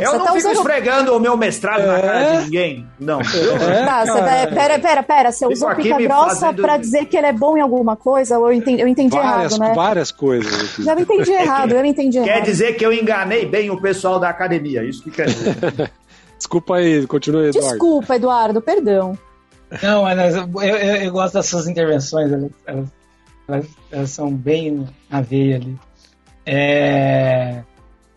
[0.00, 0.56] Eu você não tá fico usando...
[0.56, 1.86] esfregando o meu mestrado é...
[1.86, 2.86] na cara de ninguém.
[2.98, 3.20] Não.
[3.20, 5.32] É, tá, você vai, pera, pera, pera.
[5.32, 6.62] Você usou pica grossa fazendo...
[6.62, 8.38] pra dizer que ele é bom em alguma coisa?
[8.38, 9.74] Ou eu entendi, eu entendi várias, errado, né?
[9.74, 10.76] Várias coisas.
[10.78, 12.44] Já me entendi errado, eu entendi quer errado.
[12.44, 15.56] Quer dizer que eu enganei bem o pessoal da academia, isso que quer dizer.
[16.36, 17.68] Desculpa aí, continue, Eduardo.
[17.68, 19.18] Desculpa, Eduardo, perdão.
[19.82, 22.50] Não, mas eu, eu, eu gosto das suas intervenções, elas,
[23.46, 25.78] elas, elas, são bem na veia ali.
[26.44, 27.62] É...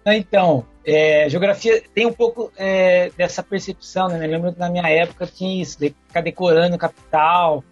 [0.05, 4.25] Então, é, geografia tem um pouco é, dessa percepção, né?
[4.25, 7.63] Eu lembro que na minha época tinha isso, de ficar decorando capital,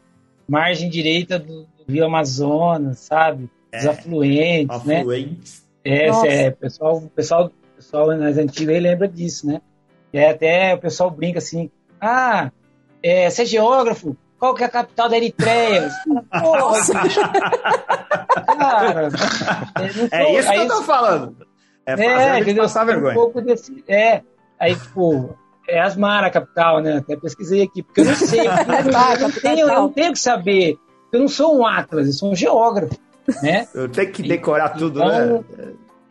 [0.47, 3.49] margem direita do, do Rio Amazonas, sabe?
[3.73, 4.99] Os é, afluentes, né?
[4.99, 5.67] afluentes.
[5.85, 5.91] né?
[5.91, 9.61] É, é, pessoal, pessoal, pessoal nas antigas aí lembra disso, né?
[10.13, 11.69] E até o pessoal brinca assim,
[11.99, 12.51] ah,
[13.01, 15.89] é, você é geógrafo, qual que é a capital da Eritreia?
[16.33, 16.93] Nossa!
[18.57, 19.09] Cara,
[20.11, 21.50] é isso que eu tô falando.
[21.99, 22.63] É, é entendeu?
[22.63, 23.11] passar vergonha.
[23.11, 24.21] Um pouco desse, é,
[24.59, 25.35] aí, tipo,
[25.67, 26.97] é Asmara a capital, né?
[26.97, 28.39] Até pesquisei aqui, porque eu não sei.
[28.41, 30.77] Eu, eu, não tenho, eu não tenho que saber.
[31.11, 32.97] Eu não sou um Atlas, eu sou um geógrafo,
[33.41, 33.67] né?
[33.73, 35.43] Eu tenho que decorar então, tudo, né?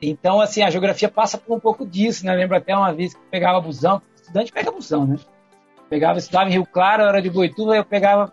[0.02, 2.34] Então, assim, a geografia passa por um pouco disso, né?
[2.34, 5.16] Eu lembro até uma vez que eu pegava busão, estudante pega busão, né?
[5.88, 8.32] Pegava, estudava em Rio Claro, era de Boituva, eu pegava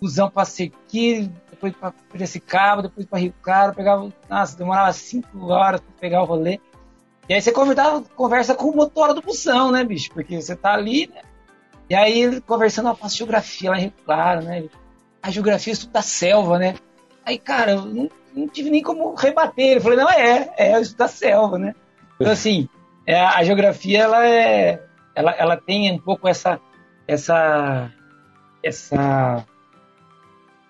[0.00, 5.80] busão para Sequi, depois para Piracicaba, depois para Rio Claro, pegava, nossa, demorava cinco horas
[5.80, 6.60] para pegar o rolê.
[7.28, 10.10] E aí você conversa, conversa com o motor do busão, né, bicho?
[10.12, 11.22] Porque você tá ali, né?
[11.88, 14.64] E aí conversando, eu faço geografia lá em Rio Claro, né?
[15.22, 16.74] A geografia estuda da selva, né?
[17.24, 19.72] Aí, cara, eu não, não tive nem como rebater.
[19.72, 21.74] Ele falou, não, é, é, eu estudo da selva, né?
[22.20, 22.68] Então, assim,
[23.04, 24.82] é, a geografia, ela é,
[25.14, 26.60] ela, ela tem um pouco essa,
[27.08, 27.90] essa,
[28.62, 29.44] essa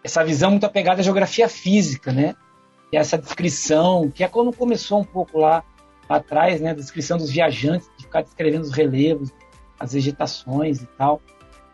[0.03, 2.37] essa visão muito apegada à geografia física, né?
[2.93, 5.65] é essa descrição, que é quando começou um pouco lá,
[6.09, 9.33] atrás, né, a descrição dos viajantes, de ficar descrevendo os relevos,
[9.79, 11.21] as vegetações e tal.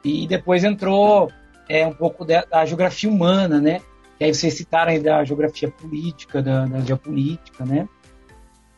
[0.04, 1.30] E depois entrou
[1.68, 3.80] é, um pouco da, da geografia humana, né?
[4.18, 7.88] Que aí vocês citaram aí da geografia política, da, da geopolítica, né?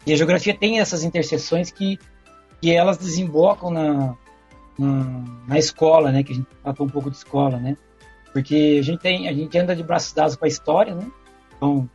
[0.06, 1.98] E a geografia tem essas interseções que,
[2.60, 4.14] que elas desembocam na,
[4.78, 6.22] na, na escola, né?
[6.22, 7.76] Que a gente tratou um pouco de escola, né?
[8.32, 11.10] Porque a gente tem, a gente anda de braços dados com a história, né?
[11.56, 11.88] Então,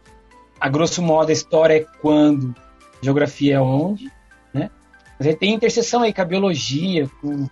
[0.60, 2.56] a grosso modo, a história é quando,
[3.02, 4.12] geografia é onde,
[4.54, 4.70] né?
[5.18, 7.48] Mas aí tem interseção aí com a biologia, com,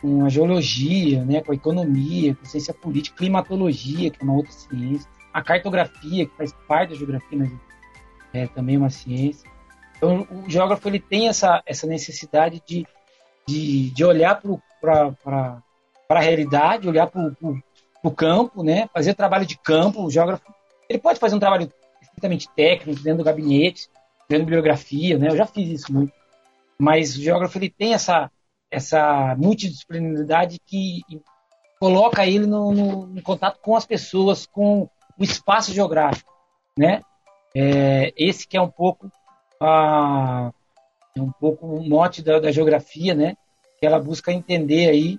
[0.00, 1.40] com a geologia, né?
[1.42, 6.26] Com a economia, com a ciência política, climatologia, que é uma outra ciência, a cartografia,
[6.26, 7.50] que faz parte da geografia, mas
[8.32, 9.48] é também uma ciência.
[9.96, 12.86] Então, o geógrafo ele tem essa, essa necessidade de,
[13.46, 14.40] de, de olhar
[14.80, 15.62] para
[16.08, 17.32] a realidade, olhar para
[18.02, 18.88] o campo, né?
[18.92, 20.04] fazer trabalho de campo.
[20.04, 20.44] O geógrafo
[20.88, 21.70] ele pode fazer um trabalho
[22.00, 23.88] estritamente técnico, dentro do gabinete,
[24.28, 25.28] da bibliografia, né?
[25.28, 26.12] eu já fiz isso muito.
[26.78, 28.30] Mas o geógrafo ele tem essa,
[28.70, 31.02] essa multidisciplinaridade que
[31.80, 34.88] coloca ele no, no, no contato com as pessoas, com
[35.18, 36.30] o espaço geográfico.
[36.76, 37.00] Né?
[37.54, 39.10] É, esse que é um pouco
[39.60, 40.52] a,
[41.16, 43.36] é um pouco um mote da, da, geografia, né?
[43.80, 45.18] Que ela busca entender aí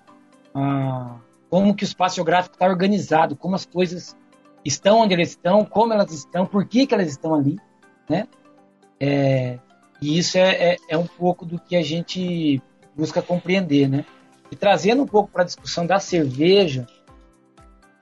[0.53, 1.19] a,
[1.49, 4.15] como que o espaço geográfico está organizado, como as coisas
[4.63, 7.57] estão onde elas estão, como elas estão, por que, que elas estão ali,
[8.09, 8.27] né?
[8.99, 9.57] É,
[10.01, 12.61] e isso é, é, é, um pouco do que a gente
[12.95, 14.05] busca compreender, né?
[14.51, 16.87] E trazendo um pouco para a discussão da cerveja,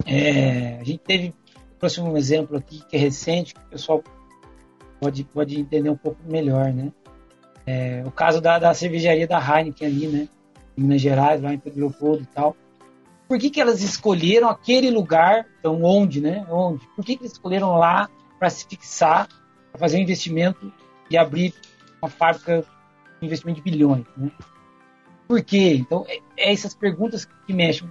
[0.05, 1.33] é, a gente teve,
[1.79, 4.03] trouxe um exemplo aqui que é recente, que o pessoal
[4.99, 6.91] pode, pode entender um pouco melhor, né?
[7.65, 10.29] É, o caso da, da cervejaria da Heineken ali, né?
[10.77, 12.55] Em Minas Gerais, lá em Pedro Leopoldo e tal.
[13.27, 15.45] Por que, que elas escolheram aquele lugar?
[15.59, 16.45] Então, onde, né?
[16.49, 16.87] Onde?
[16.95, 19.27] Por que, que eles escolheram lá para se fixar,
[19.71, 20.71] para fazer um investimento
[21.09, 21.53] e abrir
[22.01, 22.63] uma fábrica
[23.19, 24.31] de investimento de bilhões, né?
[25.27, 25.75] Por quê?
[25.75, 27.89] Então, é, é essas perguntas que mexem.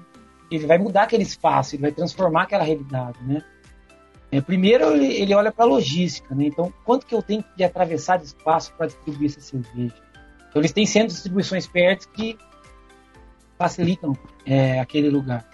[0.51, 3.43] Ele vai mudar aquele espaço, ele vai transformar aquela realidade, né?
[4.31, 6.47] É, primeiro, ele, ele olha para a logística, né?
[6.47, 9.95] Então, quanto que eu tenho de atravessar de espaço para distribuir essa cerveja?
[10.49, 12.39] Então, eles têm centros de distribuições perto que
[13.59, 15.49] facilitam é, aquele lugar.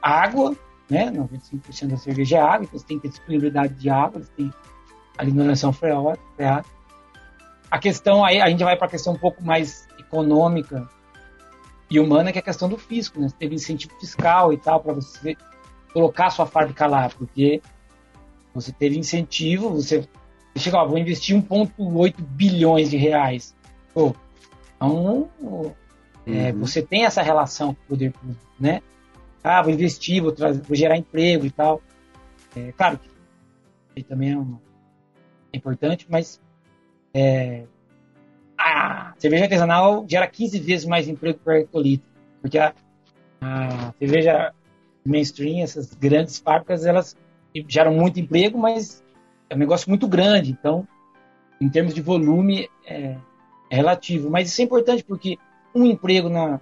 [0.00, 0.56] Água,
[0.88, 1.10] né?
[1.10, 4.50] 95% da cerveja é água, então você tem que ter disponibilidade de água, eles têm
[5.18, 6.75] a mineração freática.
[7.70, 10.88] A questão aí, a gente vai para a questão um pouco mais econômica
[11.90, 13.28] e humana, que é a questão do fisco, né?
[13.28, 15.36] Você teve incentivo fiscal e tal para você
[15.92, 17.60] colocar sua fábrica lá, porque
[18.54, 20.06] você teve incentivo, você,
[20.56, 23.54] chegou, vou investir 1,8 bilhões de reais.
[23.92, 24.14] Pô,
[24.76, 25.30] então,
[26.26, 26.60] é, uhum.
[26.60, 28.82] você tem essa relação com o poder público, né?
[29.42, 31.80] Ah, vou investir, vou, trazer, vou gerar emprego e tal.
[32.54, 32.98] É, claro
[33.94, 34.60] que também é, uma,
[35.52, 36.40] é importante, mas
[37.16, 37.64] é,
[38.58, 42.06] a cerveja artesanal gera 15 vezes mais emprego por hectolitro,
[42.42, 42.74] porque a,
[43.40, 44.52] a cerveja
[45.02, 47.16] mainstream, essas grandes fábricas, elas
[47.66, 49.02] geram muito emprego, mas
[49.48, 50.50] é um negócio muito grande.
[50.50, 50.86] Então,
[51.58, 53.16] em termos de volume, é,
[53.70, 54.28] é relativo.
[54.28, 55.38] Mas isso é importante porque
[55.74, 56.60] um emprego na,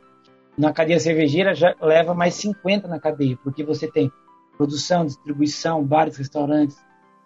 [0.57, 4.09] na cadeia cervejeira já leva mais 50 na cadeia, porque você tem
[4.57, 6.77] produção, distribuição, bares, restaurantes,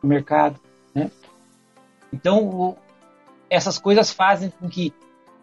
[0.02, 0.58] mercado,
[0.94, 1.10] né?
[2.10, 2.76] Então, o,
[3.50, 4.92] essas coisas fazem com que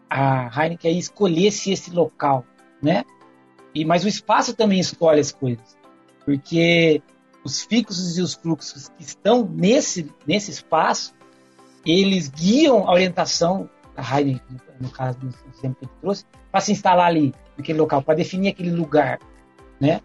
[0.10, 2.46] a Heineken escolhesse esse local,
[2.82, 3.04] né?
[3.74, 5.78] E, mas o espaço também escolhe as coisas,
[6.24, 7.02] porque
[7.44, 11.14] os fixos e os fluxos que estão nesse, nesse espaço,
[11.86, 16.72] eles guiam a orientação da Heineken, no caso do exemplo que ele trouxe, para se
[16.72, 19.20] instalar ali, naquele local, para definir aquele lugar,
[19.80, 20.02] né?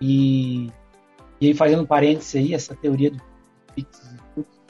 [0.00, 0.70] E,
[1.40, 3.20] e aí, fazendo um parênteses aí, essa teoria do
[3.74, 4.60] fixos e fluxos,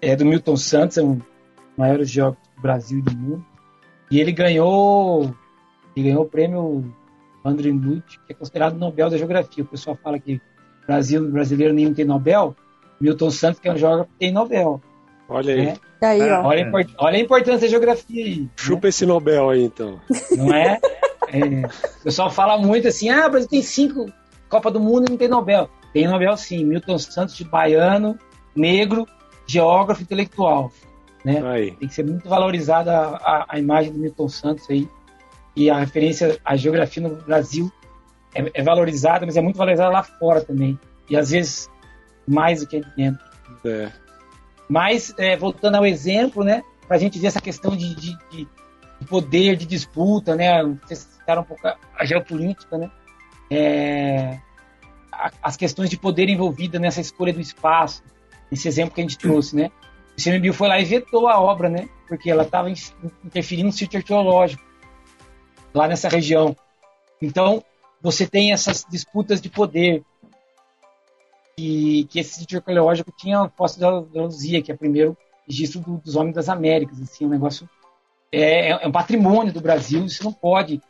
[0.00, 1.20] é do Milton Santos, é um
[1.76, 3.44] maiores geógrafos do Brasil e do mundo,
[4.10, 5.34] e ele ganhou,
[5.96, 6.94] ele ganhou o prêmio
[7.44, 9.64] Andrew Lute, que é considerado o Nobel da Geografia.
[9.64, 10.40] O pessoal fala que
[10.86, 12.54] Brasil, brasileiro nenhum tem Nobel.
[13.00, 14.80] Milton Santos, que é um geógrafo, tem Nobel.
[15.28, 15.66] Olha aí.
[15.66, 15.76] Né?
[16.02, 18.48] aí olha, a olha, a importância da geografia aí.
[18.56, 18.88] Chupa né?
[18.88, 20.00] esse Nobel aí, então.
[20.36, 20.78] Não é?
[21.28, 21.66] é?
[22.00, 24.06] O pessoal fala muito assim, ah, o Brasil tem cinco
[24.48, 25.68] Copa do Mundo e não tem Nobel.
[25.92, 26.64] Tem Nobel sim.
[26.64, 28.18] Milton Santos, de baiano,
[28.54, 29.06] negro,
[29.46, 30.70] geógrafo intelectual.
[31.24, 31.42] Né?
[31.42, 31.70] Aí.
[31.72, 34.88] Tem que ser muito valorizada a, a, a, imagem do Milton Santos aí.
[35.56, 37.72] E a referência à geografia no Brasil
[38.34, 40.78] é, é, valorizada, mas é muito valorizada lá fora também.
[41.08, 41.70] E às vezes
[42.26, 43.24] mais do que dentro.
[43.64, 43.90] É.
[44.68, 48.48] Mas, é, voltando ao exemplo, né, para a gente ver essa questão de, de, de,
[49.08, 52.90] poder, de disputa, né, vocês citaram um pouco a, geopolítica, né,
[53.50, 54.38] é,
[55.42, 58.02] as questões de poder envolvida nessa escolha do espaço,
[58.50, 59.70] esse exemplo que a gente trouxe, né,
[60.16, 61.88] O ICMBio foi lá e vetou a obra, né?
[62.08, 62.70] Porque ela estava
[63.24, 64.62] interferindo no sítio arqueológico,
[65.74, 66.56] lá nessa região.
[67.20, 67.64] Então,
[68.00, 70.02] você tem essas disputas de poder.
[71.56, 75.16] Que, que esse sítio arqueológico tinha a Fossa da Luzia, que é o primeiro
[75.48, 77.00] registro do, dos homens das Américas.
[77.00, 77.68] Assim, um negócio.
[78.30, 80.80] É, é, um patrimônio do Brasil, isso não pode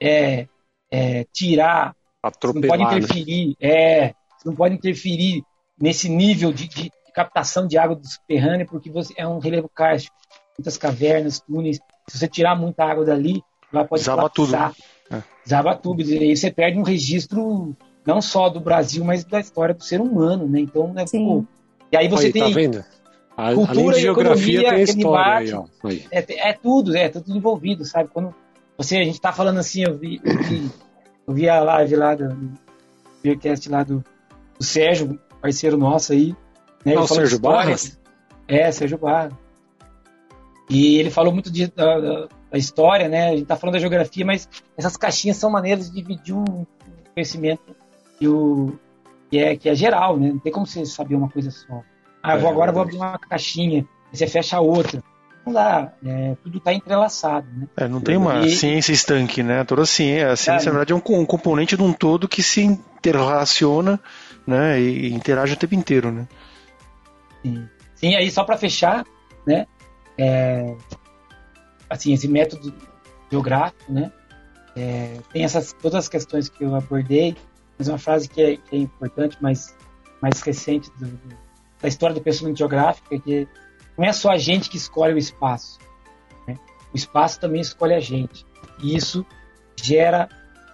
[0.00, 0.46] é,
[0.90, 1.94] é, tirar.
[2.22, 2.98] Atropelar, não pode né?
[2.98, 3.56] interferir.
[3.60, 3.68] Né?
[3.68, 4.14] É,
[4.44, 5.42] não pode interferir
[5.80, 9.68] nesse nível de, de, de captação de água do subterrâneo, porque você, é um relevo
[9.68, 10.16] kárstico,
[10.56, 11.78] muitas cavernas, túneis.
[12.08, 13.42] Se você tirar muita água dali,
[13.72, 14.52] ela pode Desaba tudo.
[14.52, 14.72] Né?
[15.10, 15.22] É.
[15.44, 16.02] Desaba tudo.
[16.02, 20.00] E aí você perde um registro não só do Brasil, mas da história do ser
[20.00, 20.60] humano, né?
[20.60, 21.44] Então, né, pô,
[21.92, 22.84] e aí você aí, tem tá vendo?
[23.36, 25.64] A, cultura e geografia economia, tem história aí, ó.
[25.84, 26.06] Aí.
[26.10, 28.08] É, é, tudo, é tudo envolvido, sabe?
[28.12, 28.34] Quando
[28.76, 30.70] você, a gente tá falando assim, eu vi, eu vi,
[31.26, 32.58] eu vi a live lá do, do
[33.22, 34.04] podcast lá do,
[34.58, 36.34] do Sérgio, parceiro nosso aí.
[36.84, 36.94] Né?
[36.94, 37.74] Não, o Sérgio Barra?
[38.48, 39.30] É, Sérgio Barra.
[40.68, 43.30] E ele falou muito de, da, da, história, né?
[43.30, 46.64] A gente tá falando da geografia, mas essas caixinhas são maneiras de dividir um
[47.12, 47.74] conhecimento
[48.18, 48.78] que, o,
[49.28, 50.28] que, é, que é geral, né?
[50.28, 51.82] Não tem como você saber uma coisa só.
[52.22, 55.02] Ah, eu vou, é, agora vou abrir uma caixinha, você fecha a outra.
[55.44, 57.66] Não dá, é, tudo está entrelaçado, né?
[57.76, 59.64] É, não tem uma e, ciência estanque, né?
[59.64, 62.42] Toda ciência, a ciência, é, na verdade, é um, um componente de um todo que
[62.42, 63.98] se interrelaciona
[64.46, 66.28] né, e interage o tempo inteiro, né?
[67.94, 69.04] Sim, aí só para fechar,
[69.46, 69.66] né,
[70.16, 70.74] é,
[71.88, 72.74] assim, esse método
[73.30, 74.12] geográfico, né,
[74.76, 77.36] é, tem essas todas as questões que eu abordei,
[77.78, 79.76] mas uma frase que é, que é importante, mas
[80.20, 81.38] mais recente do, do,
[81.80, 83.48] da história do pensamento geográfico, é que
[83.98, 85.78] não é só a gente que escolhe o espaço,
[86.46, 86.56] né?
[86.92, 88.46] o espaço também escolhe a gente,
[88.82, 89.24] e isso
[89.76, 90.28] gera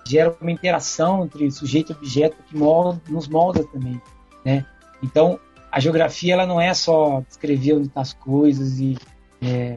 [0.06, 4.00] gera uma interação entre sujeito e objeto que molda, nos molda também,
[4.44, 4.64] né?
[5.02, 5.40] Então,
[5.76, 8.96] a geografia ela não é só descrever onde estão tá as coisas e
[9.42, 9.76] é,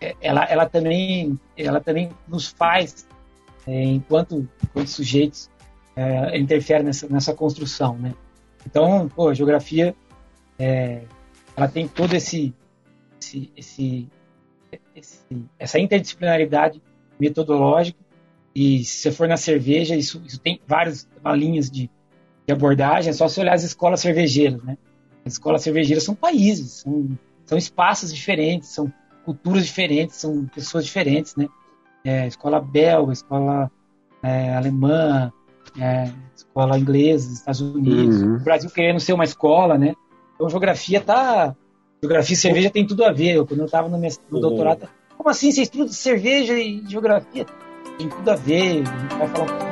[0.00, 3.06] é, ela, ela também ela também nos faz
[3.64, 5.48] é, enquanto, enquanto sujeitos
[5.94, 8.12] é, interfere nessa, nessa construção, né?
[8.66, 9.94] Então, pô, a geografia
[10.58, 11.02] é,
[11.56, 12.52] ela tem todo esse,
[13.20, 14.08] esse, esse,
[14.96, 16.82] esse essa interdisciplinaridade
[17.20, 18.00] metodológica
[18.52, 21.88] e se você for na cerveja, isso, isso tem várias linhas de,
[22.44, 24.76] de, abordagem, é só você olhar as escolas cervejeiras, né?
[25.30, 27.08] As escolas cervejeiras são países, são,
[27.46, 28.92] são espaços diferentes, são
[29.24, 31.46] culturas diferentes, são pessoas diferentes, né?
[32.04, 33.70] É, escola belga, escola
[34.24, 35.32] é, alemã,
[35.78, 38.36] é, escola inglesa, Estados Unidos, uhum.
[38.36, 39.94] o Brasil querendo ser uma escola, né?
[40.34, 41.54] Então, geografia tá.
[42.02, 43.44] Geografia e cerveja tem tudo a ver.
[43.46, 44.40] quando eu estava no, meu, uhum.
[44.40, 45.52] doutorado, como assim?
[45.52, 47.46] Você estuda cerveja e geografia?
[48.00, 49.69] tem tudo a ver, a gente vai falar um pouco.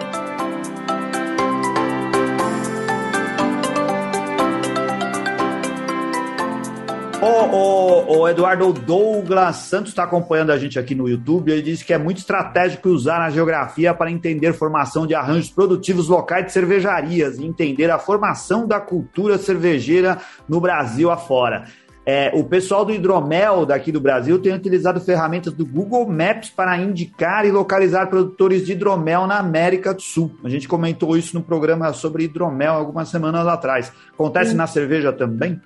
[7.21, 11.51] O, o, o, Eduardo Douglas Santos está acompanhando a gente aqui no YouTube.
[11.51, 16.09] Ele disse que é muito estratégico usar a geografia para entender formação de arranjos produtivos
[16.09, 21.65] locais de cervejarias e entender a formação da cultura cervejeira no Brasil afora.
[22.07, 26.79] É, o pessoal do hidromel daqui do Brasil tem utilizado ferramentas do Google Maps para
[26.79, 30.39] indicar e localizar produtores de hidromel na América do Sul.
[30.45, 33.93] A gente comentou isso no programa sobre hidromel algumas semanas atrás.
[34.15, 35.61] Acontece na cerveja também?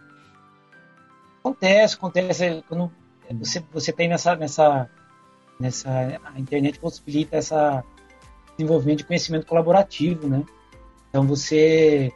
[1.42, 2.64] Acontece, acontece.
[2.68, 2.90] Quando
[3.32, 4.90] você, você tem nessa, nessa,
[5.58, 5.90] nessa.
[6.24, 7.84] A internet possibilita essa
[8.56, 10.44] desenvolvimento de conhecimento colaborativo, né?
[11.08, 12.12] Então você,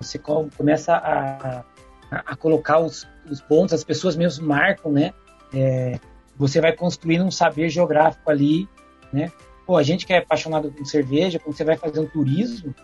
[0.00, 1.64] você começa a
[2.12, 5.14] a, colocar os, os, pontos, as pessoas mesmo marcam, né?
[5.54, 5.98] É,
[6.36, 8.68] você vai construindo um saber geográfico ali,
[9.12, 9.32] né?
[9.64, 12.74] Pô, a gente que é apaixonado por cerveja, quando você vai fazer um turismo,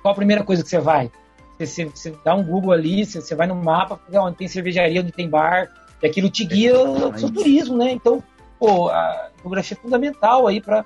[0.00, 1.10] qual a primeira coisa que você vai?
[1.58, 5.12] Você, você, dá um Google ali, você, você vai no mapa, onde tem cervejaria, onde
[5.12, 5.68] tem bar,
[6.02, 7.90] e aquilo te guia o seu turismo, né?
[7.90, 8.22] Então,
[8.58, 10.84] pô, a geografia é fundamental aí para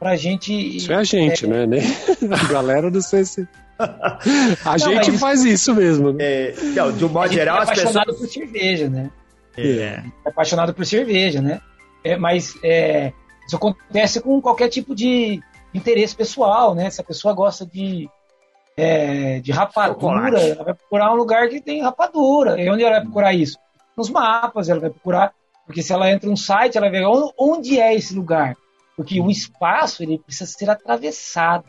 [0.00, 0.52] a gente.
[0.76, 1.78] Isso é a gente, é, né?
[2.30, 3.46] A galera do CC.
[3.78, 4.18] a
[4.64, 6.12] não, gente faz isso mesmo.
[6.12, 6.24] Né?
[6.24, 7.96] É, não, de um modo geral, é as pessoas.
[7.96, 9.10] apaixonado por cerveja, né?
[9.56, 9.76] É.
[9.78, 10.04] é.
[10.24, 11.60] apaixonado por cerveja, né?
[12.02, 13.12] É, mas é,
[13.46, 15.40] isso acontece com qualquer tipo de
[15.72, 16.88] interesse pessoal, né?
[16.90, 18.08] Se a pessoa gosta de,
[18.76, 19.94] é, de rapadura,
[20.38, 20.50] Chocolate.
[20.50, 22.60] ela vai procurar um lugar que tem rapadura.
[22.60, 23.58] E onde ela vai procurar isso?
[23.96, 25.32] Nos mapas, ela vai procurar.
[25.66, 27.06] Porque se ela entra num site, ela vai ver
[27.38, 28.56] onde é esse lugar.
[28.96, 31.64] Porque o espaço ele precisa ser atravessado.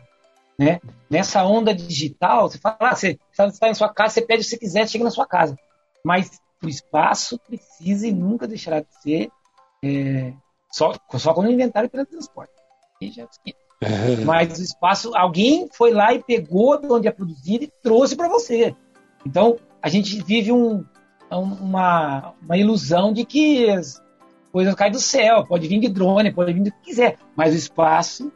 [0.58, 0.80] Né?
[1.08, 4.50] Nessa onda digital, você fala, ah, você está em sua casa, você pede o que
[4.50, 5.56] você quiser, chega na sua casa.
[6.04, 9.30] Mas o espaço precisa e nunca deixará de ser
[9.84, 10.32] é,
[10.70, 12.52] só, só quando inventaram o teletransporte.
[14.24, 18.28] Mas o espaço, alguém foi lá e pegou de onde é produzido e trouxe para
[18.28, 18.74] você.
[19.24, 20.84] Então, a gente vive um,
[21.30, 24.02] uma, uma ilusão de que as
[24.50, 27.56] coisas caem do céu, pode vir de drone, pode vir do que quiser, mas o
[27.56, 28.32] espaço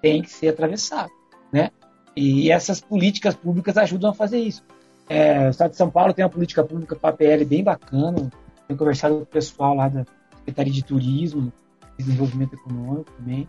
[0.00, 1.10] tem que ser atravessado,
[1.52, 1.70] né?
[2.16, 4.64] E essas políticas públicas ajudam a fazer isso.
[5.08, 8.30] É, o Estado de São Paulo tem uma política pública para a PL bem bacana.
[8.66, 10.04] Tenho conversado com o pessoal lá da
[10.38, 11.52] Secretaria de Turismo,
[11.96, 13.48] Desenvolvimento Econômico também.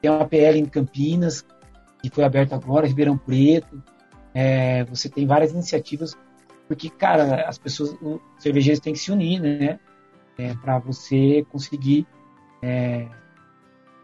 [0.00, 1.44] Tem uma PL em Campinas,
[2.02, 3.82] que foi aberta agora, Ribeirão Preto.
[4.34, 6.16] É, você tem várias iniciativas,
[6.66, 9.80] porque, cara, as pessoas, os cervejeiros têm que se unir, né?
[10.38, 12.06] É, para você conseguir
[12.62, 13.08] é,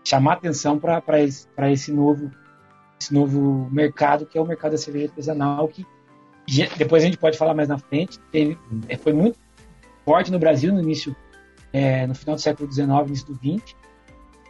[0.02, 2.30] chamar atenção para esse, esse novo
[3.00, 5.86] esse novo mercado, que é o mercado da cerveja artesanal, que
[6.76, 9.38] depois a gente pode falar mais na frente, teve, é, foi muito
[10.04, 11.14] forte no Brasil no início,
[11.72, 13.74] é, no final do século XIX, início do XX,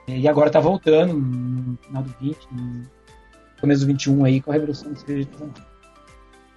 [0.06, 2.82] e agora está voltando no final do XX, no
[3.60, 5.54] começo do XXI aí, com a revolução da cerveja artesanal.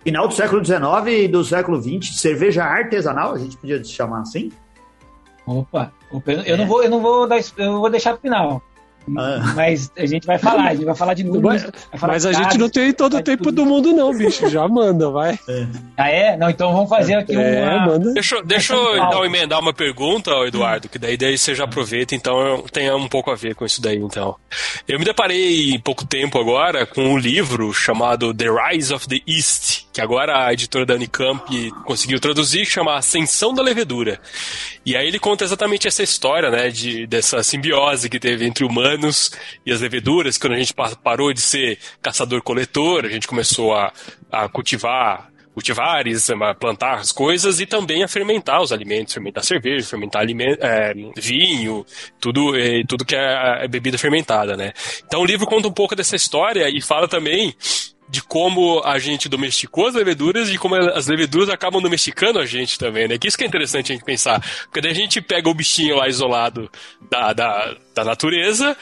[0.03, 4.51] Final do século XIX e do século XX, cerveja artesanal, a gente podia chamar assim?
[5.45, 6.57] Opa, opa eu, é.
[6.57, 8.61] não vou, eu não vou dar, eu vou deixar pro final.
[9.15, 9.53] Ah.
[9.55, 11.65] Mas a gente vai falar, a gente vai falar de números.
[12.01, 14.49] Mas a gente não tem todo o tempo do mundo, não, bicho.
[14.49, 15.37] Já manda, vai.
[15.47, 15.65] É.
[15.95, 16.37] Ah, é?
[16.37, 17.85] Não, então vamos fazer aqui é, uma.
[17.85, 18.13] Manda.
[18.13, 22.63] Deixa, deixa eu dar, emendar uma pergunta, Eduardo, que daí, daí você já aproveita, então
[22.71, 24.35] tem um pouco a ver com isso daí, então.
[24.87, 29.19] Eu me deparei em pouco tempo agora com um livro chamado The Rise of the
[29.25, 34.19] East, que agora a editora da Unicamp conseguiu traduzir, chama Ascensão da Levedura.
[34.85, 38.77] E aí ele conta exatamente essa história, né, de, dessa simbiose que teve entre humanos
[38.77, 39.31] humanos
[39.65, 40.73] e as leveduras, quando a gente
[41.03, 43.91] parou de ser caçador-coletor, a gente começou a,
[44.31, 46.27] a cultivar cultivares,
[46.59, 51.83] plantar as coisas e também a fermentar os alimentos, fermentar cerveja, fermentar alimento, é, vinho,
[52.19, 54.71] tudo, é, tudo que é, é bebida fermentada, né?
[55.03, 57.55] Então o livro conta um pouco dessa história e fala também
[58.09, 62.79] de como a gente domesticou as leveduras e como as leveduras acabam domesticando a gente
[62.79, 63.17] também, né?
[63.17, 64.41] Que isso que é interessante a gente pensar.
[64.63, 66.69] Porque daí a gente pega o bichinho lá isolado
[67.09, 68.77] da, da, da natureza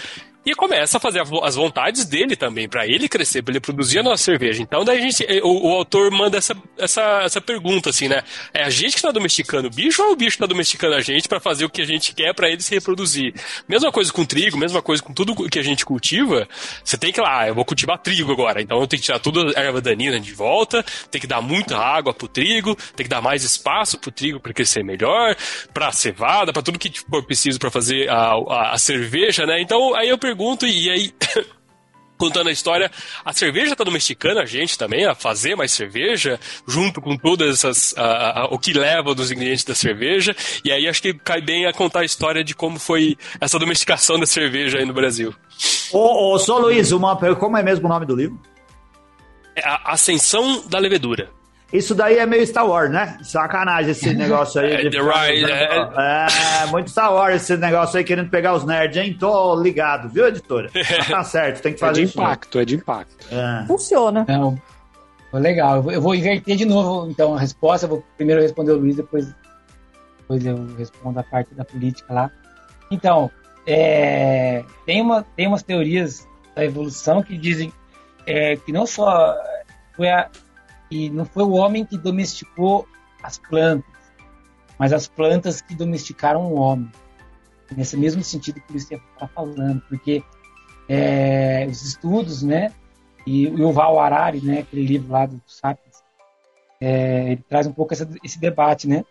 [0.45, 4.03] e começa a fazer as vontades dele também, para ele crescer, para ele produzir a
[4.03, 4.61] nossa cerveja.
[4.61, 8.21] Então, daí a gente, eh, o, o, autor manda essa, essa, essa pergunta, assim, né?
[8.53, 10.93] É a gente que está domesticando o bicho ou é o bicho que está domesticando
[10.93, 13.33] a gente para fazer o que a gente quer para ele se reproduzir?
[13.67, 16.47] Mesma coisa com trigo, mesma coisa com tudo que a gente cultiva.
[16.83, 19.19] Você tem que lá, ah, eu vou cultivar trigo agora, então eu tenho que tirar
[19.19, 23.09] toda a erva daninha de volta, tem que dar muita água pro trigo, tem que
[23.09, 25.35] dar mais espaço pro trigo para crescer melhor,
[25.73, 29.59] pra cevada, para tudo que for preciso para fazer a, a, a cerveja, né?
[29.59, 31.13] Então, aí eu pergunto pergunto, e aí.
[32.17, 32.89] contando a história,
[33.25, 37.93] a cerveja está domesticando a gente também a fazer mais cerveja, junto com todas essas.
[37.97, 40.33] A, a, o que leva dos ingredientes da cerveja.
[40.63, 44.17] E aí acho que cai bem a contar a história de como foi essa domesticação
[44.17, 45.35] da cerveja aí no Brasil.
[45.91, 48.39] Ô, ô só Luiz, uma, como é mesmo o nome do livro?
[49.53, 51.29] É a Ascensão da Levedura.
[51.75, 53.17] Isso daí é meio Star Wars, né?
[53.21, 54.71] Sacanagem esse negócio aí.
[54.71, 55.01] É, de...
[55.01, 56.63] right, é...
[56.63, 59.15] é, muito Star Wars esse negócio aí querendo pegar os nerds, hein?
[59.19, 60.69] Tô ligado, viu, editora?
[61.09, 62.13] tá certo, tem que fazer isso.
[62.13, 63.27] É de impacto, é de impacto.
[63.31, 63.65] É.
[63.67, 64.25] Funciona.
[64.27, 64.57] Não,
[65.33, 65.91] legal.
[65.91, 67.85] Eu vou inverter de novo, então, a resposta.
[67.85, 69.33] Eu vou primeiro responder o Luiz, depois,
[70.19, 72.31] depois eu respondo a parte da política lá.
[72.89, 73.29] Então,
[73.67, 77.73] é, tem, uma, tem umas teorias da evolução que dizem
[78.25, 79.35] é, que não só
[79.95, 80.29] foi a,
[80.89, 82.87] e não foi o homem que domesticou
[83.21, 83.89] as plantas,
[84.77, 86.91] mas as plantas que domesticaram o homem.
[87.75, 90.23] Nesse mesmo sentido que você está falando, porque
[90.87, 92.71] é, os estudos, né,
[93.25, 96.03] e o Yuval Harari, né, aquele livro lá do Sapiens,
[96.79, 99.03] é, ele traz um pouco essa, esse debate, né,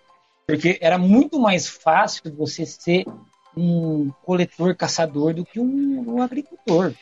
[0.47, 3.05] porque era muito mais fácil você ser
[3.57, 6.93] um coletor, caçador do que um, um agricultor,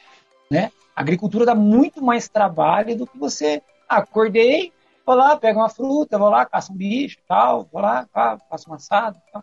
[0.50, 0.70] né?
[0.94, 3.62] A agricultura dá muito mais trabalho do que você
[3.96, 4.72] acordei,
[5.06, 8.06] vou lá, pego uma fruta, vou lá, caço um bicho, tal, vou lá,
[8.48, 9.42] faço um assado, tal.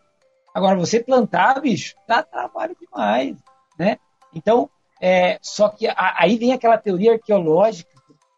[0.54, 3.38] Agora, você plantar, bicho, dá trabalho demais,
[3.78, 3.98] né?
[4.34, 4.70] Então,
[5.02, 7.92] é, só que a, aí vem aquela teoria arqueológica,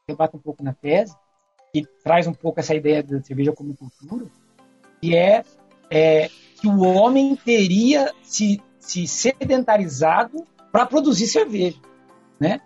[0.05, 1.15] que eu bato um pouco na tese,
[1.73, 4.25] que traz um pouco essa ideia da cerveja como cultura,
[5.01, 5.43] que é,
[5.89, 11.79] é que o homem teria se, se sedentarizado para produzir cerveja,
[12.39, 12.61] né?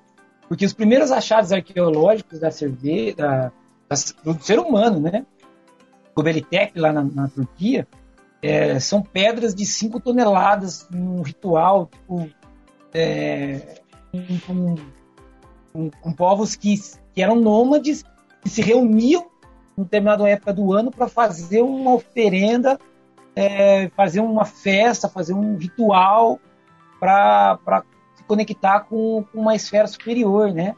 [0.47, 3.51] Porque os primeiros achados arqueológicos da cerveja, da,
[3.89, 5.25] da, do ser humano, né?
[6.15, 7.87] Göbekli lá na, na Turquia,
[8.41, 12.29] é, são pedras de 5 toneladas num ritual, tipo,
[12.93, 13.81] é,
[14.45, 14.75] com,
[15.73, 16.75] com, com, povos que,
[17.13, 18.03] que eram nômades,
[18.41, 19.25] que se reuniam
[19.77, 22.79] em determinada época do ano para fazer uma oferenda,
[23.35, 26.39] é, fazer uma festa, fazer um ritual
[26.99, 27.83] para
[28.27, 30.75] conectar com, com uma esfera superior, né?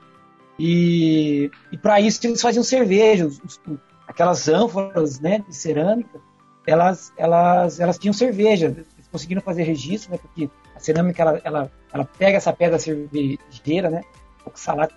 [0.60, 3.60] E, e para isso eles faziam cerveja, os, os,
[4.08, 6.20] aquelas ânforas né, de cerâmica,
[6.66, 10.18] elas, elas, elas tinham cerveja, eles conseguiram fazer registro, né?
[10.18, 14.02] Porque a cerâmica ela, ela, ela pega essa pedra cervejeira, né?
[14.46, 14.96] O salato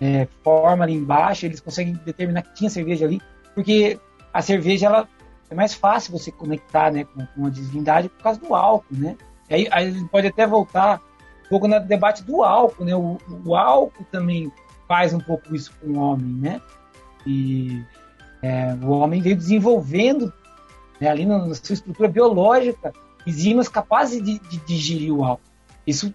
[0.00, 3.20] é, forma ali embaixo, eles conseguem determinar que tinha cerveja ali,
[3.54, 4.00] porque
[4.32, 5.08] a cerveja ela
[5.48, 9.16] é mais fácil você conectar, né, com, com a divindade por causa do álcool, né?
[9.50, 11.00] E aí, aí a gente pode até voltar
[11.52, 12.96] pouco no debate do álcool, né?
[12.96, 14.50] O, o álcool também
[14.88, 16.62] faz um pouco isso com o homem, né?
[17.26, 17.84] E
[18.42, 20.32] é, o homem veio desenvolvendo
[20.98, 22.90] né, ali na, na, sua estrutura biológica
[23.26, 25.44] enzimas capazes de, de, digerir o álcool.
[25.86, 26.14] Isso,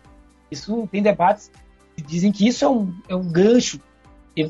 [0.49, 1.51] isso tem debates
[1.95, 3.79] que dizem que isso é um, é um gancho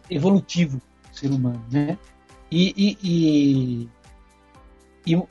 [0.10, 0.82] evolutivo
[1.12, 1.98] do ser humano, né?
[2.50, 3.90] E, e,
[5.06, 5.24] e, e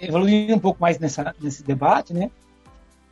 [0.00, 2.32] evoluindo um pouco mais nessa, nesse debate, né?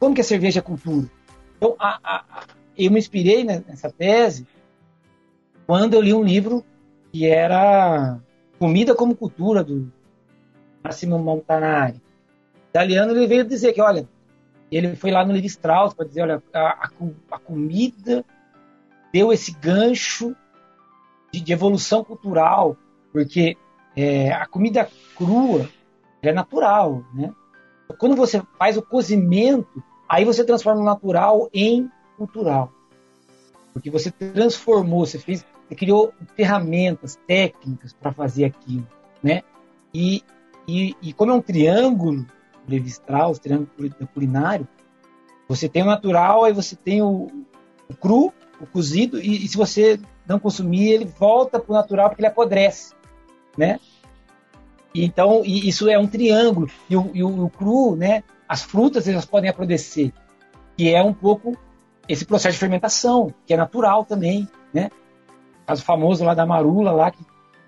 [0.00, 1.08] Como que a cerveja é cultura?
[1.56, 2.44] Então, a, a,
[2.76, 4.46] eu me inspirei nessa tese
[5.66, 6.64] quando eu li um livro
[7.10, 8.18] que era
[8.58, 9.90] Comida como Cultura, do
[10.82, 12.00] Massimo Montanari.
[12.70, 14.08] Italiano, ele veio dizer que, olha,
[14.70, 16.90] ele foi lá no Levi Strauss para dizer, olha, a,
[17.30, 18.24] a, comida
[19.12, 20.34] deu esse gancho
[21.32, 22.76] de, de evolução cultural,
[23.12, 23.56] porque
[23.96, 25.68] é, a comida crua
[26.22, 27.32] é natural, né?
[27.98, 32.72] Quando você faz o cozimento, aí você transforma o natural em cultural.
[33.72, 38.86] Porque você transformou, você fez, você criou ferramentas, técnicas para fazer aquilo,
[39.22, 39.42] né?
[39.92, 40.22] E,
[40.66, 42.26] e, e, como é um triângulo,
[42.66, 43.70] Levi Strauss, triângulo
[44.12, 44.66] culinário,
[45.48, 47.30] você tem o natural, aí você tem o,
[47.88, 52.08] o cru, o cozido, e, e, se você não consumir, ele volta para o natural
[52.08, 52.94] porque ele apodrece,
[53.56, 53.78] né?
[55.04, 56.70] então, e isso é um triângulo.
[56.88, 58.22] E o, e o, cru, né?
[58.48, 60.12] As frutas elas podem apodrecer,
[60.76, 61.56] que é um pouco
[62.08, 64.90] esse processo de fermentação, que é natural também, né?
[65.62, 67.24] O caso famoso lá da marula, lá que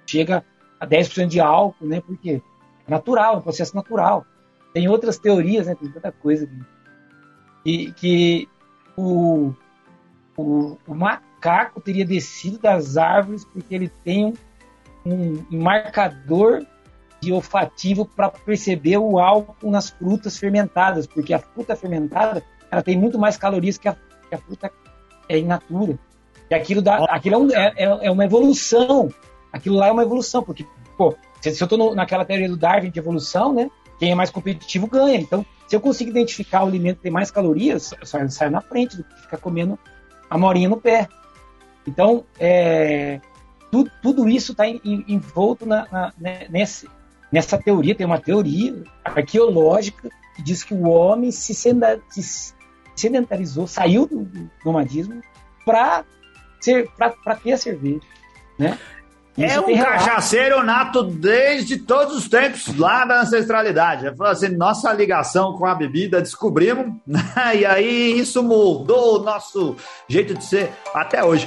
[0.06, 0.44] chega
[0.78, 2.00] a 10% de álcool, né?
[2.00, 2.42] Porque
[2.86, 4.24] é natural, é um processo natural.
[4.72, 5.74] Tem outras teorias, né?
[5.74, 6.48] Tem tanta coisa
[7.64, 8.48] que, que
[8.96, 9.52] o,
[10.36, 14.34] o, o macaco teria descido das árvores porque ele tem
[15.04, 16.64] um, um marcador
[17.20, 22.96] de olfativo para perceber o álcool nas frutas fermentadas, porque a fruta fermentada ela tem
[22.96, 23.96] muito mais calorias que a,
[24.28, 24.70] que a fruta
[25.28, 25.98] é in natura.
[26.50, 29.12] E aquilo, dá, aquilo é, um, é, é, é, uma evolução.
[29.52, 30.66] Aquilo lá é uma evolução, porque,
[30.96, 33.70] pô, se, se eu estou naquela teoria do Darwin de evolução, né?
[33.98, 35.18] Quem é mais competitivo ganha.
[35.18, 38.60] Então, se eu consigo identificar o alimento que tem mais calorias, eu saio, saio na
[38.60, 39.78] frente do que ficar comendo
[40.30, 41.08] a morinha no pé.
[41.86, 43.20] Então, é,
[43.70, 46.88] tudo, tudo isso está envolto na, na, né, nesse,
[47.30, 51.54] Nessa teoria tem uma teoria arqueológica que diz que o homem se
[52.96, 55.20] sedentarizou, saiu do, nomadismo
[55.64, 56.04] para
[56.60, 58.00] ter a cerveja,
[58.58, 58.78] né?
[59.38, 64.06] Isso é um cachaceiro nato desde todos os tempos, lá da ancestralidade.
[64.06, 66.96] Ele falou assim: nossa ligação com a bebida descobrimos,
[67.56, 69.76] e aí isso mudou o nosso
[70.08, 71.46] jeito de ser até hoje.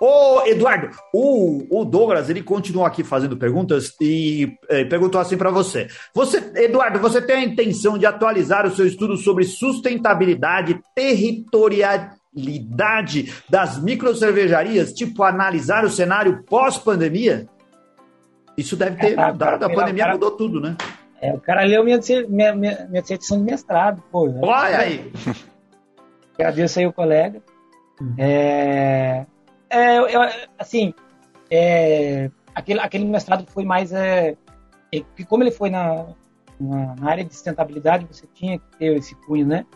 [0.00, 5.50] Ô, Eduardo, o, o Douglas, ele continuou aqui fazendo perguntas e é, perguntou assim para
[5.50, 5.88] você.
[6.14, 13.82] Você, Eduardo, você tem a intenção de atualizar o seu estudo sobre sustentabilidade, territorialidade das
[13.82, 17.48] microcervejarias, tipo analisar o cenário pós-pandemia?
[18.56, 20.76] Isso deve ter é, mudado, a pandemia cara, mudou tudo, né?
[21.20, 24.32] É, o cara leu minha, minha, minha, minha dissertação de mestrado, pô.
[24.42, 25.10] Olha aí!
[26.38, 27.42] Agradeço aí o colega.
[28.00, 28.14] Hum.
[28.16, 29.26] É,
[29.70, 30.20] é, eu,
[30.58, 30.94] assim,
[31.50, 33.92] é, aquele, aquele mestrado foi mais.
[33.92, 34.36] É,
[34.92, 36.06] é, como ele foi na,
[36.58, 39.66] na, na, área de sustentabilidade, você tinha que ter esse cunho, né?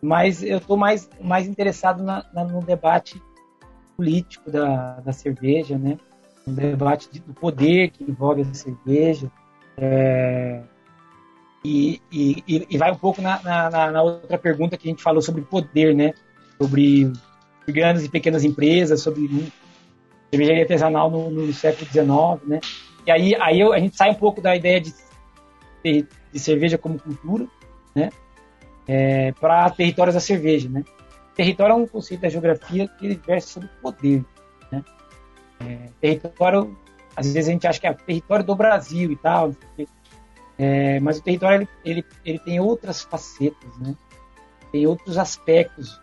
[0.00, 3.22] Mas eu estou mais, mais interessado na, na, no debate
[3.96, 5.98] político da, da cerveja, né?
[6.46, 9.30] No debate de, do poder que envolve a cerveja.
[9.76, 10.62] É,
[11.64, 15.22] e, e, e, vai um pouco na, na, na, outra pergunta que a gente falou
[15.22, 16.12] sobre poder, né?
[16.60, 17.12] Sobre
[17.70, 19.28] grandes e pequenas empresas, sobre
[20.30, 22.60] cervejaria artesanal no, no, século XIX, né?
[23.06, 24.94] E aí, aí a gente sai um pouco da ideia de,
[25.84, 27.46] de, cerveja como cultura,
[27.94, 28.10] né?
[28.88, 30.82] É, para territórios da cerveja, né?
[31.34, 34.24] Território é um conceito da geografia que versa sobre poder,
[34.70, 34.82] né?
[35.60, 36.76] É, território,
[37.14, 39.54] às vezes a gente acha que é território do Brasil e tal,
[40.58, 43.94] é, mas o território ele, ele, ele tem outras facetas, né?
[44.70, 46.00] Tem outros aspectos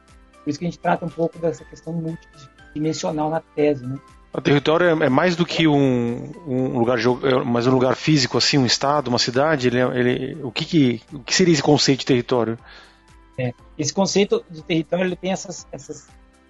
[0.50, 4.00] por isso que a gente trata um pouco dessa questão multidimensional na tese, né?
[4.34, 8.38] O território é, é mais do que um, um lugar, é mais um lugar físico,
[8.38, 9.68] assim, um estado, uma cidade.
[9.68, 12.58] Ele, é, ele, o que, que, o que seria esse conceito de território?
[13.38, 16.10] É, esse conceito de território ele tem essas, essas,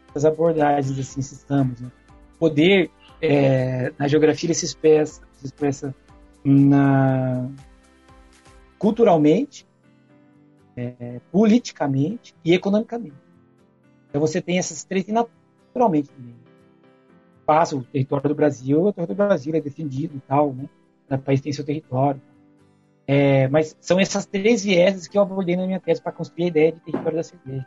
[0.10, 1.80] essas abordagens, assim, sistemas.
[1.80, 1.91] Né?
[2.38, 2.89] poder
[3.22, 5.93] é, na geografia ele se expressa, se expressa
[6.43, 7.50] na,
[8.78, 9.68] culturalmente,
[10.76, 13.29] é, politicamente e economicamente.
[14.10, 16.36] Então você tem essas três e naturalmente também.
[17.45, 20.70] Passa o território do Brasil, o território do Brasil é defendido e tal, né?
[21.07, 22.22] Cada país tem seu território.
[23.07, 26.47] É, mas são essas três vieses que eu abordei na minha tese para construir a
[26.47, 27.66] ideia de território da cerveja.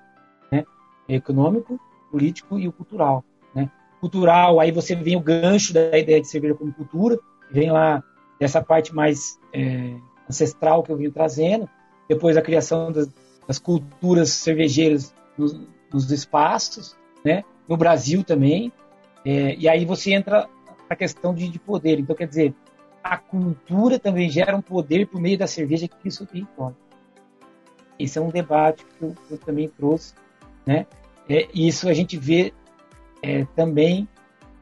[0.52, 0.64] Né?
[1.08, 1.80] É econômico,
[2.12, 3.24] político e o cultural.
[3.52, 3.68] Né?
[4.00, 7.18] Cultural, aí você vem o gancho da ideia de cerveja como cultura,
[7.50, 8.04] vem lá
[8.38, 9.96] dessa parte mais é,
[10.28, 11.68] ancestral que eu venho trazendo,
[12.08, 13.08] depois a criação das,
[13.46, 15.58] das culturas cervejeiras nos,
[15.92, 17.44] nos, espaços, né?
[17.68, 18.72] no Brasil também,
[19.24, 20.48] é, e aí você entra
[20.88, 21.98] a questão de, de poder.
[21.98, 22.54] Então, quer dizer,
[23.02, 26.76] a cultura também gera um poder por meio da cerveja que isso território.
[27.98, 30.14] Esse é um debate que eu, eu também trouxe,
[30.66, 30.86] né?
[31.28, 32.52] É, isso a gente vê
[33.22, 34.08] é, também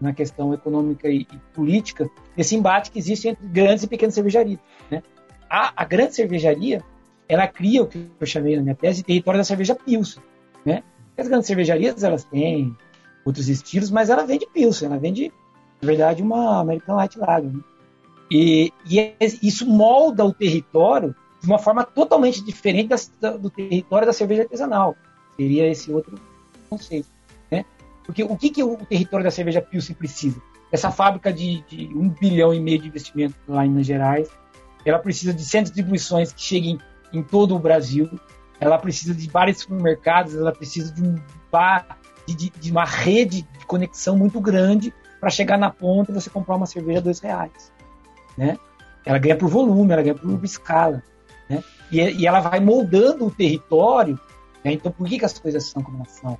[0.00, 4.58] na questão econômica e, e, política, esse embate que existe entre grandes e pequenas cervejarias.
[4.90, 5.02] Né?
[5.48, 6.82] A, a, grande cervejaria,
[7.28, 10.22] ela cria o que eu chamei na minha tese, território da cerveja Pilsen.
[10.64, 10.82] Né?
[11.20, 12.74] As grandes cervejarias, elas têm
[13.24, 15.30] outros estilos, mas ela vende Pilsen, ela vende,
[15.82, 17.52] na verdade, uma American Light Lager.
[17.52, 17.60] Né?
[18.30, 22.88] E, e é, isso molda o território de uma forma totalmente diferente
[23.20, 24.96] da, do território da cerveja artesanal.
[25.36, 26.18] Seria esse outro
[26.70, 27.08] conceito.
[27.50, 27.64] Né?
[28.04, 30.40] Porque o que, que o território da cerveja Pilsen precisa?
[30.72, 34.30] Essa fábrica de, de um bilhão e meio de investimento lá em Minas Gerais,
[34.86, 36.78] ela precisa de centros de distribuições que cheguem
[37.12, 38.08] em todo o Brasil,
[38.60, 41.16] ela precisa de vários supermercados, ela precisa de, um
[41.50, 41.98] bar,
[42.28, 46.56] de, de uma rede de conexão muito grande para chegar na ponta e você comprar
[46.56, 47.72] uma cerveja a dois reais
[48.40, 48.58] né?
[49.04, 51.02] Ela ganha por volume, ela ganha por escala,
[51.48, 51.62] né?
[51.90, 54.18] E, e ela vai moldando o território,
[54.64, 54.72] né?
[54.72, 56.38] Então, por que, que as coisas são como elas são?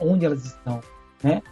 [0.00, 0.80] Onde elas estão,
[1.22, 1.42] né?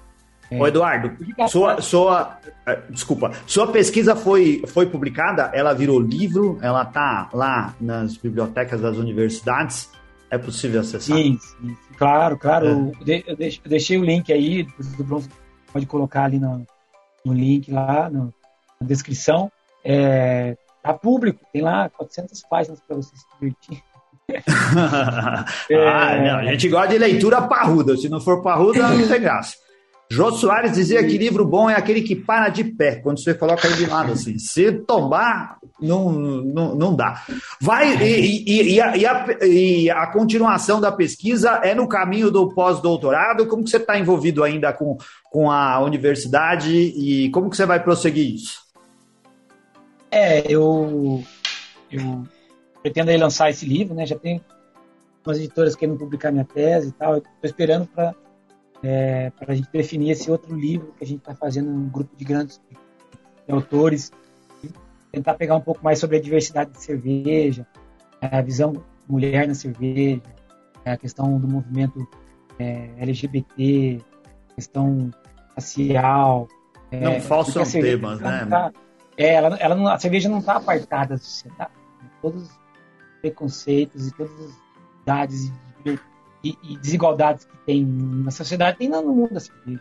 [0.50, 1.16] É, Ô Eduardo,
[1.48, 7.74] sua, sua, é, desculpa, sua pesquisa foi, foi publicada, ela virou livro, ela tá lá
[7.80, 9.90] nas bibliotecas das universidades,
[10.30, 11.16] é possível acessar?
[11.16, 12.92] Sim, sim claro, claro.
[13.06, 13.22] É.
[13.26, 14.64] Eu, deixei o link aí,
[14.96, 15.28] do Bronze
[15.72, 16.64] pode colocar ali no,
[17.24, 18.32] no link lá, no,
[18.80, 19.50] na descrição.
[19.84, 23.82] É, tá público, tem lá 400 páginas para você se divertir.
[24.28, 24.38] é...
[25.88, 29.56] ah, não, a gente gosta de leitura parruda, se não for parruda, não tem graça.
[30.10, 33.66] Jô Soares dizia que livro bom é aquele que para de pé, quando você coloca
[33.66, 34.38] ele de lado assim.
[34.38, 37.22] Se tombar, não, não, não dá.
[37.60, 42.30] Vai, e, e, e, a, e, a, e, a, continuação da pesquisa é no caminho
[42.30, 43.46] do pós-doutorado?
[43.46, 44.96] Como que você está envolvido ainda com,
[45.30, 48.62] com a universidade e como que você vai prosseguir isso?
[50.10, 51.24] É, eu,
[51.90, 52.22] eu
[52.82, 54.06] pretendo lançar esse livro, né?
[54.06, 54.40] Já tem
[55.26, 57.16] umas editoras querendo publicar minha tese e tal.
[57.16, 58.14] Estou esperando para
[58.84, 62.14] é, para a gente definir esse outro livro que a gente está fazendo um grupo
[62.14, 62.60] de grandes
[63.48, 64.12] autores,
[65.10, 67.66] tentar pegar um pouco mais sobre a diversidade de cerveja,
[68.20, 70.20] a visão mulher na cerveja,
[70.84, 72.06] a questão do movimento
[72.58, 74.02] é, LGBT,
[74.54, 75.10] questão
[75.54, 76.46] racial.
[76.90, 78.46] É, não falsam temas, né?
[78.46, 78.70] Tá,
[79.16, 81.72] é, ela, ela não, a cerveja não está apartada da sociedade.
[82.02, 82.10] Né?
[82.20, 82.60] Todos os
[83.22, 84.58] preconceitos e todas as
[85.02, 85.52] idades
[85.86, 85.98] e,
[86.44, 89.80] e, e, desigualdades que tem na sociedade tem no mundo cerveja.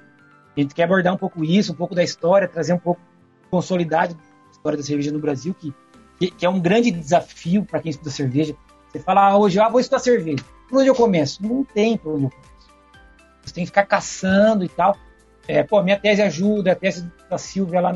[0.55, 3.01] A gente quer abordar um pouco isso, um pouco da história, trazer um pouco
[3.43, 5.74] de consolidade da história da cerveja no Brasil, que,
[6.18, 8.55] que, que é um grande desafio para quem estuda cerveja.
[8.89, 10.43] Você fala, ah, hoje ah, vou estudar cerveja.
[10.70, 11.43] Por onde eu começo?
[11.43, 12.53] Não tem por onde eu começo.
[13.43, 14.95] Você tem que ficar caçando e tal.
[15.47, 17.91] É, pô, minha tese ajuda, a tese da Silvia lá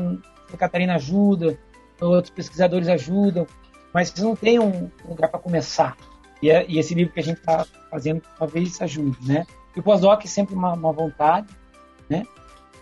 [0.52, 1.58] a Catarina ajuda,
[2.00, 3.46] outros pesquisadores ajudam,
[3.92, 5.96] mas não tem um lugar para começar.
[6.42, 9.46] E, é, e, esse livro que a gente está fazendo talvez ajude, né?
[9.74, 11.48] E o pós-doc é sempre uma, uma, vontade,
[12.08, 12.24] né?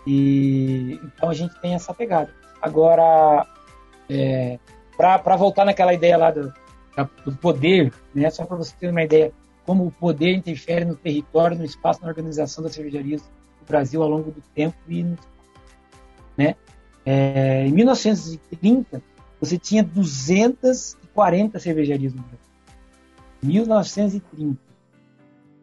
[0.05, 2.33] E então a gente tem essa pegada.
[2.61, 3.45] Agora,
[4.09, 4.59] é,
[4.95, 6.53] para voltar naquela ideia lá do,
[7.25, 8.29] do poder, né?
[8.29, 9.31] Só para você ter uma ideia
[9.65, 14.09] como o poder interfere no território, no espaço, na organização das cervejarias do Brasil ao
[14.09, 15.17] longo do tempo e no,
[16.37, 16.55] né?
[17.05, 19.01] É, em 1930,
[19.39, 22.46] você tinha 240 cervejarias no Brasil.
[23.41, 24.57] 1930.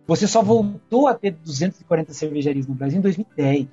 [0.07, 3.69] Você só voltou a ter 240 cervejarias no Brasil em 2010.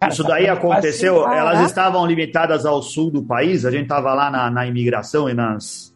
[0.00, 4.30] Cara, Isso daí aconteceu, elas estavam limitadas ao sul do país, a gente estava lá
[4.30, 5.94] na, na, imigração e nas,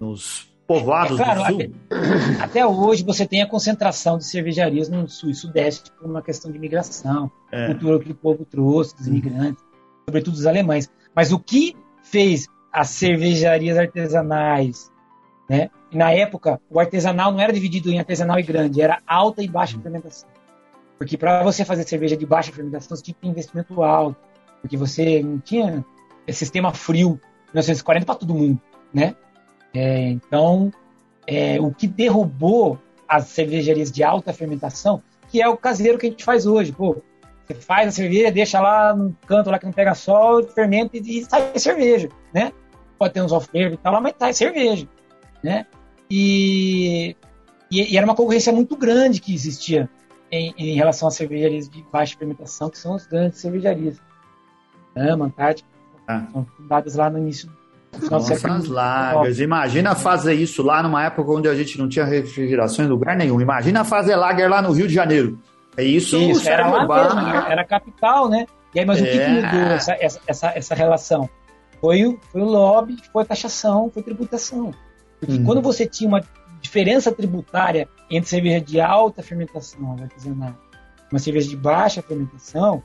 [0.00, 1.74] nos povoados é, claro, do sul.
[1.90, 6.22] Até, até, hoje você tem a concentração de cervejarias no sul e sudeste por uma
[6.22, 7.66] questão de imigração, é.
[7.66, 10.04] cultura que o povo trouxe, dos imigrantes, uhum.
[10.06, 10.90] sobretudo os alemães.
[11.14, 14.90] Mas o que fez as cervejarias artesanais,
[15.50, 15.68] né?
[15.92, 19.78] Na época, o artesanal não era dividido em artesanal e grande, era alta e baixa
[19.78, 20.28] fermentação.
[20.98, 24.16] Porque para você fazer cerveja de baixa fermentação, você tinha que ter investimento alto,
[24.60, 25.84] porque você não tinha
[26.30, 27.20] sistema frio
[27.52, 28.60] 1940 para todo mundo,
[28.94, 29.14] né?
[29.74, 30.72] É, então,
[31.26, 32.78] é, o que derrubou
[33.08, 36.72] as cervejarias de alta fermentação, que é o caseiro que a gente faz hoje.
[36.72, 36.96] Pô,
[37.46, 41.00] você faz a cerveja, deixa lá no canto lá que não pega sol, fermenta e,
[41.00, 42.52] e sai cerveja, né?
[42.98, 44.88] Pode ter uns off-flavor e tal, mas sai cerveja,
[45.42, 45.66] né?
[46.14, 47.16] E,
[47.70, 49.88] e, e, era uma concorrência muito grande que existia
[50.30, 53.98] em, em relação às cervejarias de baixa fermentação, que são as grandes cervejarias.
[54.94, 55.66] Ama, Antártica,
[56.06, 56.26] ah.
[56.30, 57.50] são fundadas lá no início
[58.10, 59.40] nossa, as lagas.
[59.40, 63.40] Imagina fazer isso lá numa época onde a gente não tinha refrigeração em lugar nenhum.
[63.40, 65.38] Imagina fazer lager lá no Rio de Janeiro.
[65.76, 68.46] É isso, isso era lá mesmo, era capital, né?
[68.74, 69.02] E aí, mas é.
[69.02, 69.28] o que, que é.
[69.28, 69.96] mudou essa,
[70.28, 71.28] essa, essa relação?
[71.80, 74.72] Foi o, foi o lobby, foi a taxação, foi a tributação.
[75.22, 75.44] Porque hum.
[75.44, 76.20] quando você tinha uma
[76.60, 80.54] diferença tributária entre cerveja de alta fermentação, artesanal,
[81.12, 82.82] uma cerveja de baixa fermentação,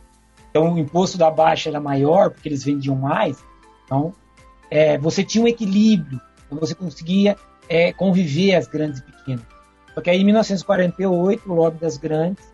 [0.52, 3.44] então o imposto da baixa era maior porque eles vendiam mais,
[3.84, 4.14] então
[4.70, 7.36] é, você tinha um equilíbrio, então você conseguia
[7.68, 9.46] é, conviver as grandes e pequenas.
[9.96, 12.46] Só que aí em 1948, o lobby das grandes,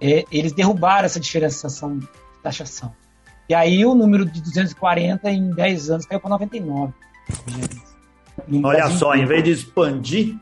[0.00, 2.08] é, eles derrubaram essa diferenciação de
[2.44, 2.94] taxação.
[3.48, 6.92] E aí o número de 240 em 10 anos caiu para 99.
[8.62, 10.36] Olha só, em vez de expandir,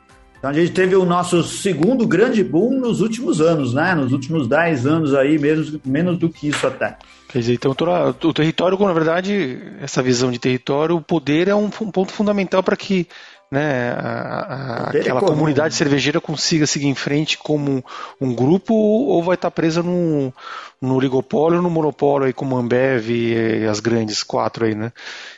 [0.45, 3.95] então a gente teve o nosso segundo grande boom nos últimos anos, né?
[3.95, 6.99] Nos últimos 10 anos aí, menos, menos do que isso até.
[7.29, 11.65] Quer dizer, então o território, na verdade, essa visão de território, o poder é um,
[11.65, 13.09] um ponto fundamental para que
[13.51, 17.85] né, a, a, aquela é comunidade cervejeira consiga seguir em frente como
[18.21, 20.33] um grupo ou vai estar presa no,
[20.81, 24.93] no oligopólio ou no monopólio aí como a Ambev e as grandes quatro aí, né?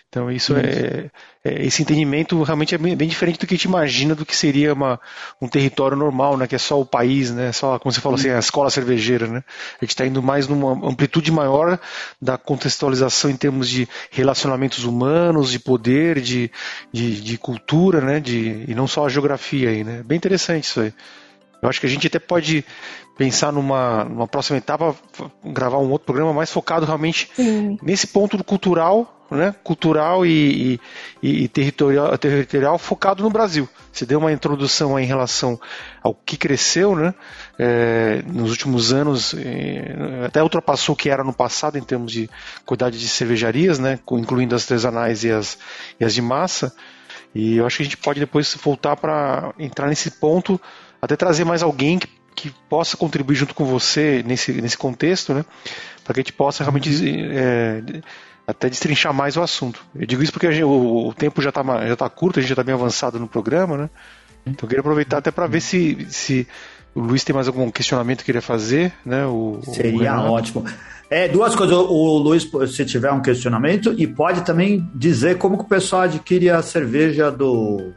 [0.09, 0.66] Então isso, isso.
[0.66, 1.11] É, é,
[1.59, 4.72] esse entendimento realmente é bem, bem, diferente do que a gente imagina do que seria
[4.72, 5.01] uma,
[5.40, 6.47] um território normal, né?
[6.47, 7.53] Que é só o país, né?
[7.53, 9.44] Só, como você falou assim, a escola cervejeira, né?
[9.80, 11.78] A gente está indo mais numa amplitude maior
[12.20, 16.51] da contextualização em termos de relacionamentos humanos, de poder, de,
[16.92, 18.20] de, de cultura, né?
[18.20, 20.03] De, e não só a geografia aí, né?
[20.05, 20.92] Bem interessante isso aí.
[21.66, 22.64] Eu acho que a gente até pode
[23.18, 24.94] pensar numa, numa próxima etapa,
[25.44, 27.76] gravar um outro programa mais focado realmente Sim.
[27.82, 30.78] nesse ponto cultural, né, cultural e,
[31.20, 33.68] e, e, territorial, territorial focado no Brasil.
[33.92, 35.60] Você deu uma introdução em relação
[36.00, 37.12] ao que cresceu né,
[37.58, 42.30] é, nos últimos anos, é, até ultrapassou o que era no passado em termos de
[42.64, 45.58] quantidade de cervejarias, né, incluindo as artesanais e as,
[45.98, 46.72] e as de massa.
[47.34, 50.60] E eu acho que a gente pode depois voltar para entrar nesse ponto,
[51.01, 55.44] até trazer mais alguém que que possa contribuir junto com você nesse, nesse contexto, né?
[56.05, 56.88] Para que a gente possa realmente
[57.32, 57.82] é,
[58.47, 59.84] até destrinchar mais o assunto.
[59.94, 62.51] Eu digo isso porque gente, o, o, tempo já está já tá curto, a gente
[62.51, 63.90] já está bem avançado no programa, né?
[64.47, 66.47] Então eu queria aproveitar até para ver se, se
[66.94, 69.26] o Luiz tem mais algum questionamento que queria fazer, né?
[69.26, 70.64] O, Seria o ótimo.
[71.09, 75.64] É, duas coisas, o Luiz, se tiver um questionamento, e pode também dizer como que
[75.64, 77.92] o pessoal adquire a cerveja do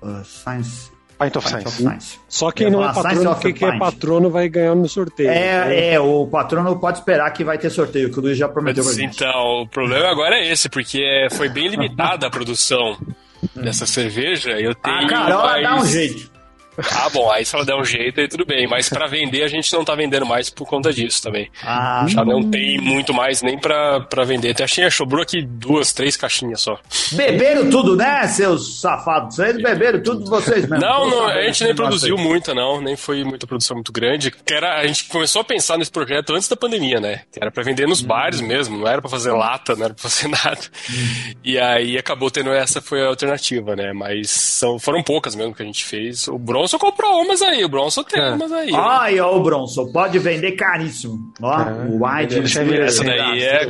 [0.00, 0.91] uh, Science
[1.22, 2.20] Pint of Pint Science.
[2.28, 5.30] Só quem não é patrono, quem, quem é patrono vai ganhar no sorteio.
[5.30, 5.94] É, né?
[5.94, 8.92] é, o patrono pode esperar que vai ter sorteio, que o Luiz já prometeu pra
[8.92, 9.16] gente.
[9.16, 12.98] Então, o problema agora é esse, porque foi bem limitada a produção
[13.54, 14.50] dessa cerveja.
[14.52, 14.96] Eu tenho.
[14.96, 16.30] A Carol dá um jeito.
[16.94, 18.66] Ah, bom, aí se ela der um jeito, aí tudo bem.
[18.66, 21.50] Mas para vender, a gente não tá vendendo mais por conta disso também.
[21.62, 24.50] Ah, Já não tem muito mais nem para vender.
[24.50, 26.78] Até achei, sobrou aqui duas, três caixinhas só.
[27.12, 29.36] Beberam tudo, né, seus safados?
[29.36, 30.78] Vocês beberam tudo de vocês mesmo.
[30.78, 32.80] Não, não a gente nem produziu muita, não.
[32.80, 34.30] Nem foi muita produção muito grande.
[34.30, 37.22] Que era, a gente começou a pensar nesse projeto antes da pandemia, né?
[37.32, 38.06] Que era para vender nos hum.
[38.06, 40.60] bares mesmo, não era para fazer lata, não era pra fazer nada.
[40.90, 41.32] Hum.
[41.44, 43.92] E aí acabou tendo essa, foi a alternativa, né?
[43.92, 46.28] Mas são, foram poucas mesmo que a gente fez.
[46.28, 48.30] O Bron Bronson comprou umas aí, o Bronson tem é.
[48.30, 48.70] umas aí.
[48.72, 51.32] Ai, ó, o Bronson, pode vender caríssimo.
[51.42, 51.72] Ó, é.
[51.88, 52.38] o White.
[52.82, 53.68] Essa daí é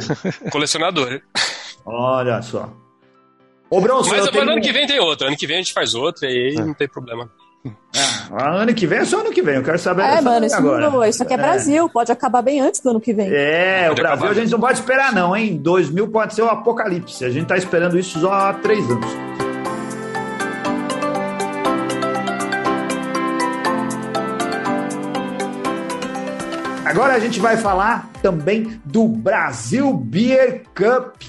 [0.50, 1.22] colecionador.
[1.86, 2.70] Olha só.
[3.70, 5.28] Ô, Bronson, mas, mas ano que vem tem outra.
[5.28, 6.60] Ano que vem a gente faz outra e aí é.
[6.60, 7.30] não tem problema.
[8.30, 10.56] Ah, ano que vem é só ano que vem, eu quero saber É, mano, isso
[10.56, 10.90] agora.
[10.90, 11.04] Mudou.
[11.04, 13.28] Isso aqui é, é, Brasil, pode acabar bem antes do ano que vem.
[13.32, 14.30] É, pode o Brasil acabar.
[14.30, 15.56] a gente não pode esperar não, hein?
[15.56, 19.41] 2000 pode ser o apocalipse, a gente tá esperando isso só há três anos.
[26.92, 31.22] Agora a gente vai falar também do Brasil Beer Cup,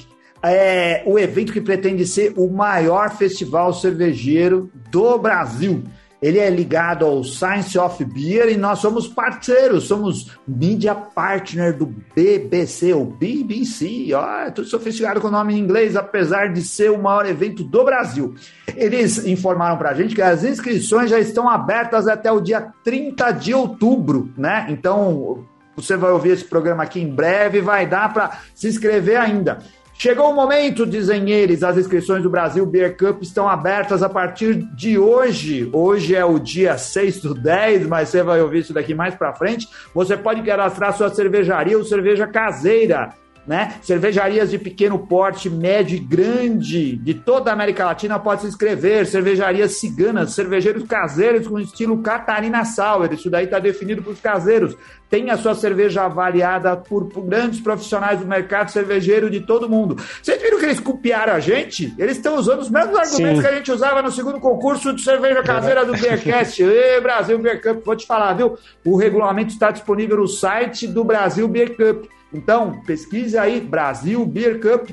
[0.43, 5.81] é, o evento que pretende ser o maior festival cervejeiro do Brasil.
[6.21, 11.85] Ele é ligado ao Science of Beer e nós somos parceiros, somos media partner do
[12.13, 16.91] BBC, o BBC, ó, é tudo sofisticado com o nome em inglês, apesar de ser
[16.91, 18.35] o maior evento do Brasil.
[18.75, 23.31] Eles informaram para a gente que as inscrições já estão abertas até o dia 30
[23.31, 24.65] de outubro, né?
[24.69, 25.45] Então,
[25.75, 29.59] Você vai ouvir esse programa aqui em breve, vai dar para se inscrever ainda.
[29.95, 34.55] Chegou o momento, dizem eles, as inscrições do Brasil Beer Cup estão abertas a partir
[34.75, 35.69] de hoje.
[35.71, 39.33] Hoje é o dia 6 do 10, mas você vai ouvir isso daqui mais para
[39.33, 39.67] frente.
[39.93, 43.13] Você pode cadastrar sua cervejaria ou cerveja caseira
[43.45, 43.75] né?
[43.81, 49.05] Cervejarias de pequeno porte, médio e grande de toda a América Latina pode se inscrever.
[49.05, 53.11] Cervejarias ciganas, cervejeiros caseiros com estilo Catarina Sauer.
[53.11, 54.75] Isso daí está definido para os caseiros.
[55.13, 59.95] Tem a sua cerveja avaliada por, por, grandes profissionais do mercado cervejeiro de todo mundo.
[59.95, 61.93] Vocês viram que eles copiaram a gente?
[61.99, 63.41] Eles estão usando os mesmos argumentos Sim.
[63.43, 66.57] que a gente usava no segundo concurso de cerveja caseira do Beercast.
[66.65, 68.57] Ê, Brasil Beer Cup, vou te falar, viu?
[68.83, 72.09] O regulamento está disponível no site do Brasil Beer Cup.
[72.33, 74.89] Então, pesquise aí Brasil Beer Cup,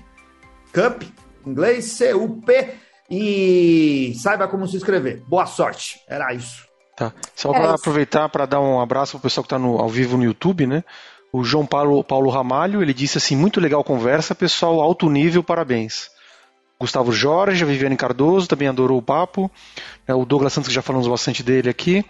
[0.70, 1.02] Cup,
[1.46, 2.74] inglês C-U-P,
[3.10, 5.22] e saiba como se inscrever.
[5.26, 5.98] Boa sorte.
[6.06, 6.69] Era isso.
[7.00, 7.14] Tá.
[7.34, 10.18] Só para é aproveitar para dar um abraço para o pessoal que está ao vivo
[10.18, 10.84] no YouTube, né?
[11.32, 16.10] O João Paulo, Paulo Ramalho, ele disse assim, muito legal conversa, pessoal, alto nível, parabéns.
[16.78, 19.50] Gustavo Jorge, a Viviane Cardoso também adorou o papo.
[20.06, 22.04] É, o Douglas Santos, que já falamos bastante dele aqui.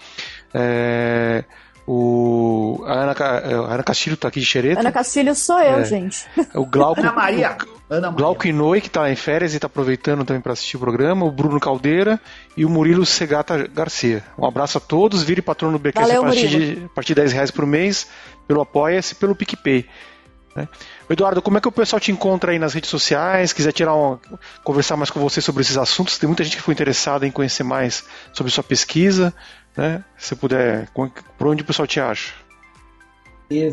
[0.53, 1.45] É,
[1.93, 4.79] o, a, Ana, a Ana Castilho tá aqui de xereta.
[4.79, 5.85] Ana Castilho sou eu, é.
[5.85, 6.25] gente.
[6.55, 7.57] O Glauco, Ana Maria.
[7.59, 8.17] O, Ana Maria.
[8.17, 11.27] Glauco Inoi, que tá em férias e tá aproveitando também para assistir o programa.
[11.27, 12.21] O Bruno Caldeira
[12.57, 14.23] e o Murilo Segata Garcia.
[14.39, 15.25] Um abraço a todos.
[15.25, 18.07] Vire patrono do BQS a, partir de, a partir de 10 reais por mês,
[18.47, 19.85] pelo Apoia-se pelo PicPay.
[20.55, 20.69] Né?
[21.09, 23.53] Eduardo, como é que o pessoal te encontra aí nas redes sociais?
[23.53, 24.21] Quiser tirar uma,
[24.63, 26.19] conversar mais com você sobre esses assuntos?
[26.19, 29.35] Tem muita gente que foi interessada em conhecer mais sobre sua pesquisa
[29.77, 30.05] né?
[30.17, 32.35] Se puder, por onde o pessoal te acha?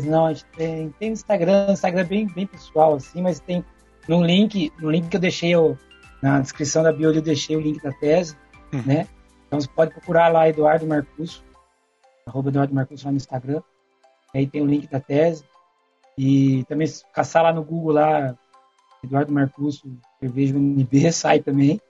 [0.04, 3.64] Não, a gente tem, tem Instagram, Instagram é bem, bem pessoal, assim, mas tem
[4.08, 5.78] no link, no link que eu deixei eu,
[6.20, 8.36] na descrição da bio eu deixei o link da tese,
[8.72, 8.82] uhum.
[8.84, 9.06] né?
[9.46, 11.42] Então você pode procurar lá Eduardo Marcus,
[12.26, 13.62] arroba Eduardo Marcus lá no Instagram.
[14.34, 15.44] Aí tem o link da tese.
[16.16, 18.36] E também se caçar lá no Google lá,
[19.02, 19.82] Eduardo Marcus,
[20.20, 21.80] cerveja UNB, sai também.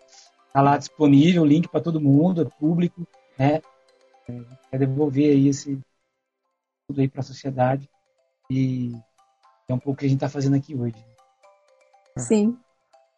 [0.53, 3.07] Tá lá disponível, o link para todo mundo, é público,
[3.39, 3.61] né?
[4.73, 5.79] É devolver aí esse
[6.87, 7.89] tudo aí para a sociedade
[8.51, 8.93] e
[9.69, 10.97] é um pouco o que a gente está fazendo aqui hoje.
[12.17, 12.59] Sim,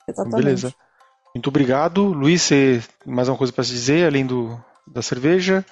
[0.08, 0.36] exatamente.
[0.36, 0.74] Beleza.
[1.34, 2.04] Muito obrigado.
[2.06, 5.64] Luiz, você mais uma coisa para se dizer, além do, da cerveja?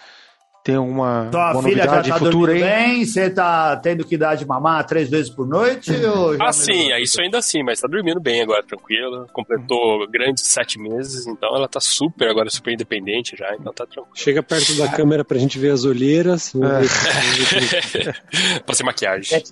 [0.64, 2.60] Tem alguma, Tua filha novidade já tá futura aí?
[2.60, 3.04] bem?
[3.04, 5.92] Você tá tendo que dar de mamar três vezes por noite?
[6.40, 9.26] ah, sim, é isso ainda sim, mas tá dormindo bem agora, tranquila.
[9.32, 14.08] Completou grandes sete meses, então ela tá super, agora super independente já, então tá tranquilo.
[14.14, 16.52] Chega perto da câmera pra gente ver as olheiras.
[16.68, 18.60] É.
[18.60, 19.42] pra ser maquiagem.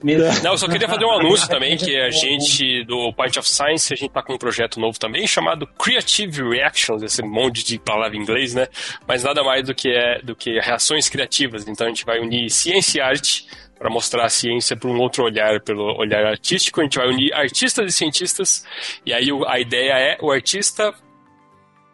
[0.43, 3.93] Não, eu só queria fazer um anúncio também, que a gente, do Point of Science,
[3.93, 8.17] a gente tá com um projeto novo também, chamado Creative Reactions, esse monte de palavra
[8.17, 8.67] em inglês, né?
[9.07, 11.67] Mas nada mais do que, é, do que reações criativas.
[11.69, 13.47] Então a gente vai unir ciência e arte
[13.79, 16.81] para mostrar a ciência por um outro olhar, pelo olhar artístico.
[16.81, 18.65] A gente vai unir artistas e cientistas.
[19.05, 20.95] E aí a ideia é o artista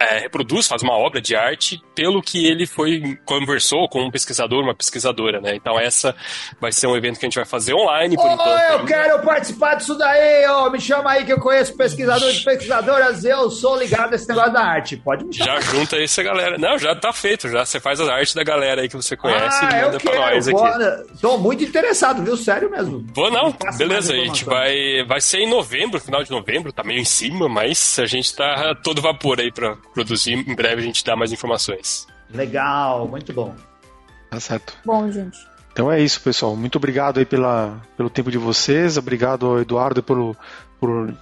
[0.03, 4.63] é, reproduz, faz uma obra de arte pelo que ele foi conversou com um pesquisador,
[4.63, 5.55] uma pesquisadora, né?
[5.55, 6.15] Então essa
[6.59, 8.71] vai ser um evento que a gente vai fazer online por oh, enquanto.
[8.71, 13.23] Eu quero participar disso daí, oh, me chama aí que eu conheço pesquisadores e pesquisadoras,
[13.23, 14.97] eu sou ligado nesse negócio da arte.
[14.97, 15.61] Pode me chamar.
[15.61, 16.57] Já junta aí essa galera.
[16.57, 19.59] Não, já tá feito, já você faz a arte da galera aí que você conhece
[19.61, 21.19] ah, e manda pra nós aqui.
[21.21, 22.37] Tô muito interessado, viu?
[22.37, 23.05] Sério mesmo.
[23.13, 23.55] Vou não.
[23.77, 27.47] Beleza, a gente vai vai ser em novembro, final de novembro, tá meio em cima,
[27.47, 30.33] mas a gente tá todo vapor aí para produzir.
[30.33, 32.07] Em breve a gente dá mais informações.
[32.33, 33.55] Legal, muito bom.
[34.29, 34.75] Tá certo.
[34.83, 35.37] Bom, gente.
[35.71, 36.55] Então é isso, pessoal.
[36.55, 38.97] Muito obrigado aí pela, pelo tempo de vocês.
[38.97, 40.35] Obrigado ao Eduardo pelo,
[40.79, 41.13] por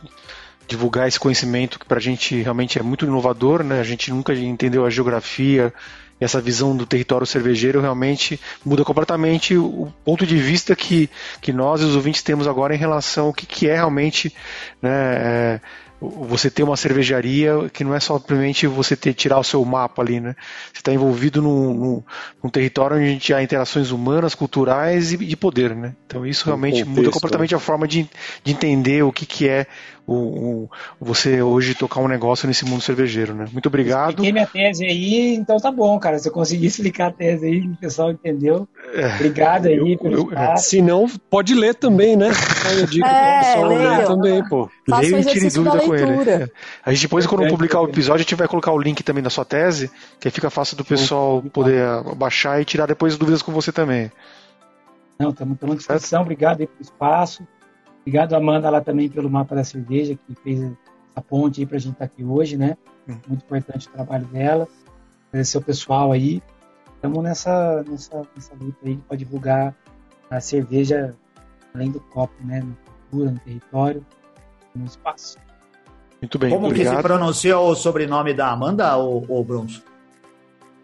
[0.67, 3.79] divulgar esse conhecimento que para a gente realmente é muito inovador, né?
[3.79, 5.73] A gente nunca entendeu a geografia,
[6.21, 11.09] essa visão do território cervejeiro realmente muda completamente o ponto de vista que,
[11.41, 14.33] que nós e os ouvintes temos agora em relação ao que, que é realmente
[14.81, 15.61] né, é,
[16.01, 20.01] você ter uma cervejaria que não é só simplesmente você ter tirar o seu mapa
[20.01, 20.35] ali, né?
[20.73, 22.03] Você está envolvido num, num,
[22.43, 25.93] num, território onde a gente há interações humanas, culturais e de poder, né?
[26.07, 27.57] Então isso realmente contexto, muda completamente né?
[27.57, 28.09] a forma de,
[28.43, 29.67] de entender o que, que é
[30.07, 33.45] o, o, você hoje tocar um negócio nesse mundo cervejeiro, né?
[33.51, 34.09] Muito obrigado.
[34.09, 36.19] expliquei minha tese aí, então tá bom, cara.
[36.19, 38.67] Se eu conseguir explicar a tese aí, o pessoal entendeu.
[38.93, 42.29] É, Obrigado aí eu, pelo eu, Se não, pode ler também, né?
[42.77, 44.69] Eu digo é, pessoal ler também, pô.
[44.87, 46.29] Leia e tire dúvida com ele.
[46.29, 46.49] É.
[46.83, 49.29] A gente depois, quando publicar o episódio, a gente vai colocar o link também da
[49.29, 49.89] sua tese,
[50.19, 51.85] que aí fica fácil do pessoal poder
[52.15, 54.11] baixar e tirar depois dúvidas com você também.
[55.19, 56.21] Não, estamos à disposição.
[56.23, 57.43] Obrigado aí pelo espaço.
[58.01, 60.71] Obrigado, Amanda, lá também pelo mapa da cerveja, que fez
[61.15, 62.77] a ponte aí para a gente estar tá aqui hoje, né?
[63.07, 63.17] Hum.
[63.27, 64.67] Muito importante o trabalho dela.
[65.29, 66.41] Agradecer o pessoal aí.
[66.95, 69.75] Estamos nessa, nessa, nessa luta aí para divulgar
[70.29, 71.15] a cerveja
[71.73, 74.05] além do copo, né, na cultura, no território,
[74.75, 75.37] no espaço.
[76.21, 76.93] Muito bem, Como obrigado.
[76.93, 79.81] que se pronuncia o sobrenome da Amanda, ou, ou Bronson?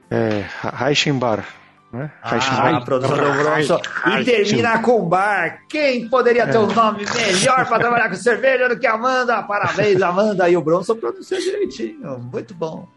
[0.09, 1.45] É, Reichenbar.
[1.91, 2.11] Né?
[2.21, 3.79] Ah, a produção do Bronson.
[4.19, 5.61] E termina com bar.
[5.69, 6.59] Quem poderia ter é.
[6.59, 9.41] um nome melhor para trabalhar com cerveja do que Amanda?
[9.43, 10.49] Parabéns, Amanda.
[10.49, 12.19] E o Bronson pronunciou direitinho.
[12.31, 12.87] Muito bom.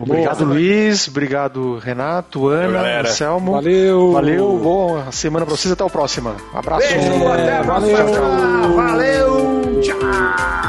[0.00, 1.08] Obrigado, Boa, Luiz.
[1.08, 3.52] Obrigado, Renato, Ana, Anselmo.
[3.52, 4.12] Valeu.
[4.12, 4.58] Valeu.
[4.58, 5.72] Boa semana para vocês.
[5.72, 6.34] Até o próximo.
[6.54, 6.88] Abraço.
[6.88, 7.98] Beijo, até a próxima.
[8.04, 8.74] Valeu.
[8.74, 9.80] Valeu.
[9.82, 10.67] Tchau.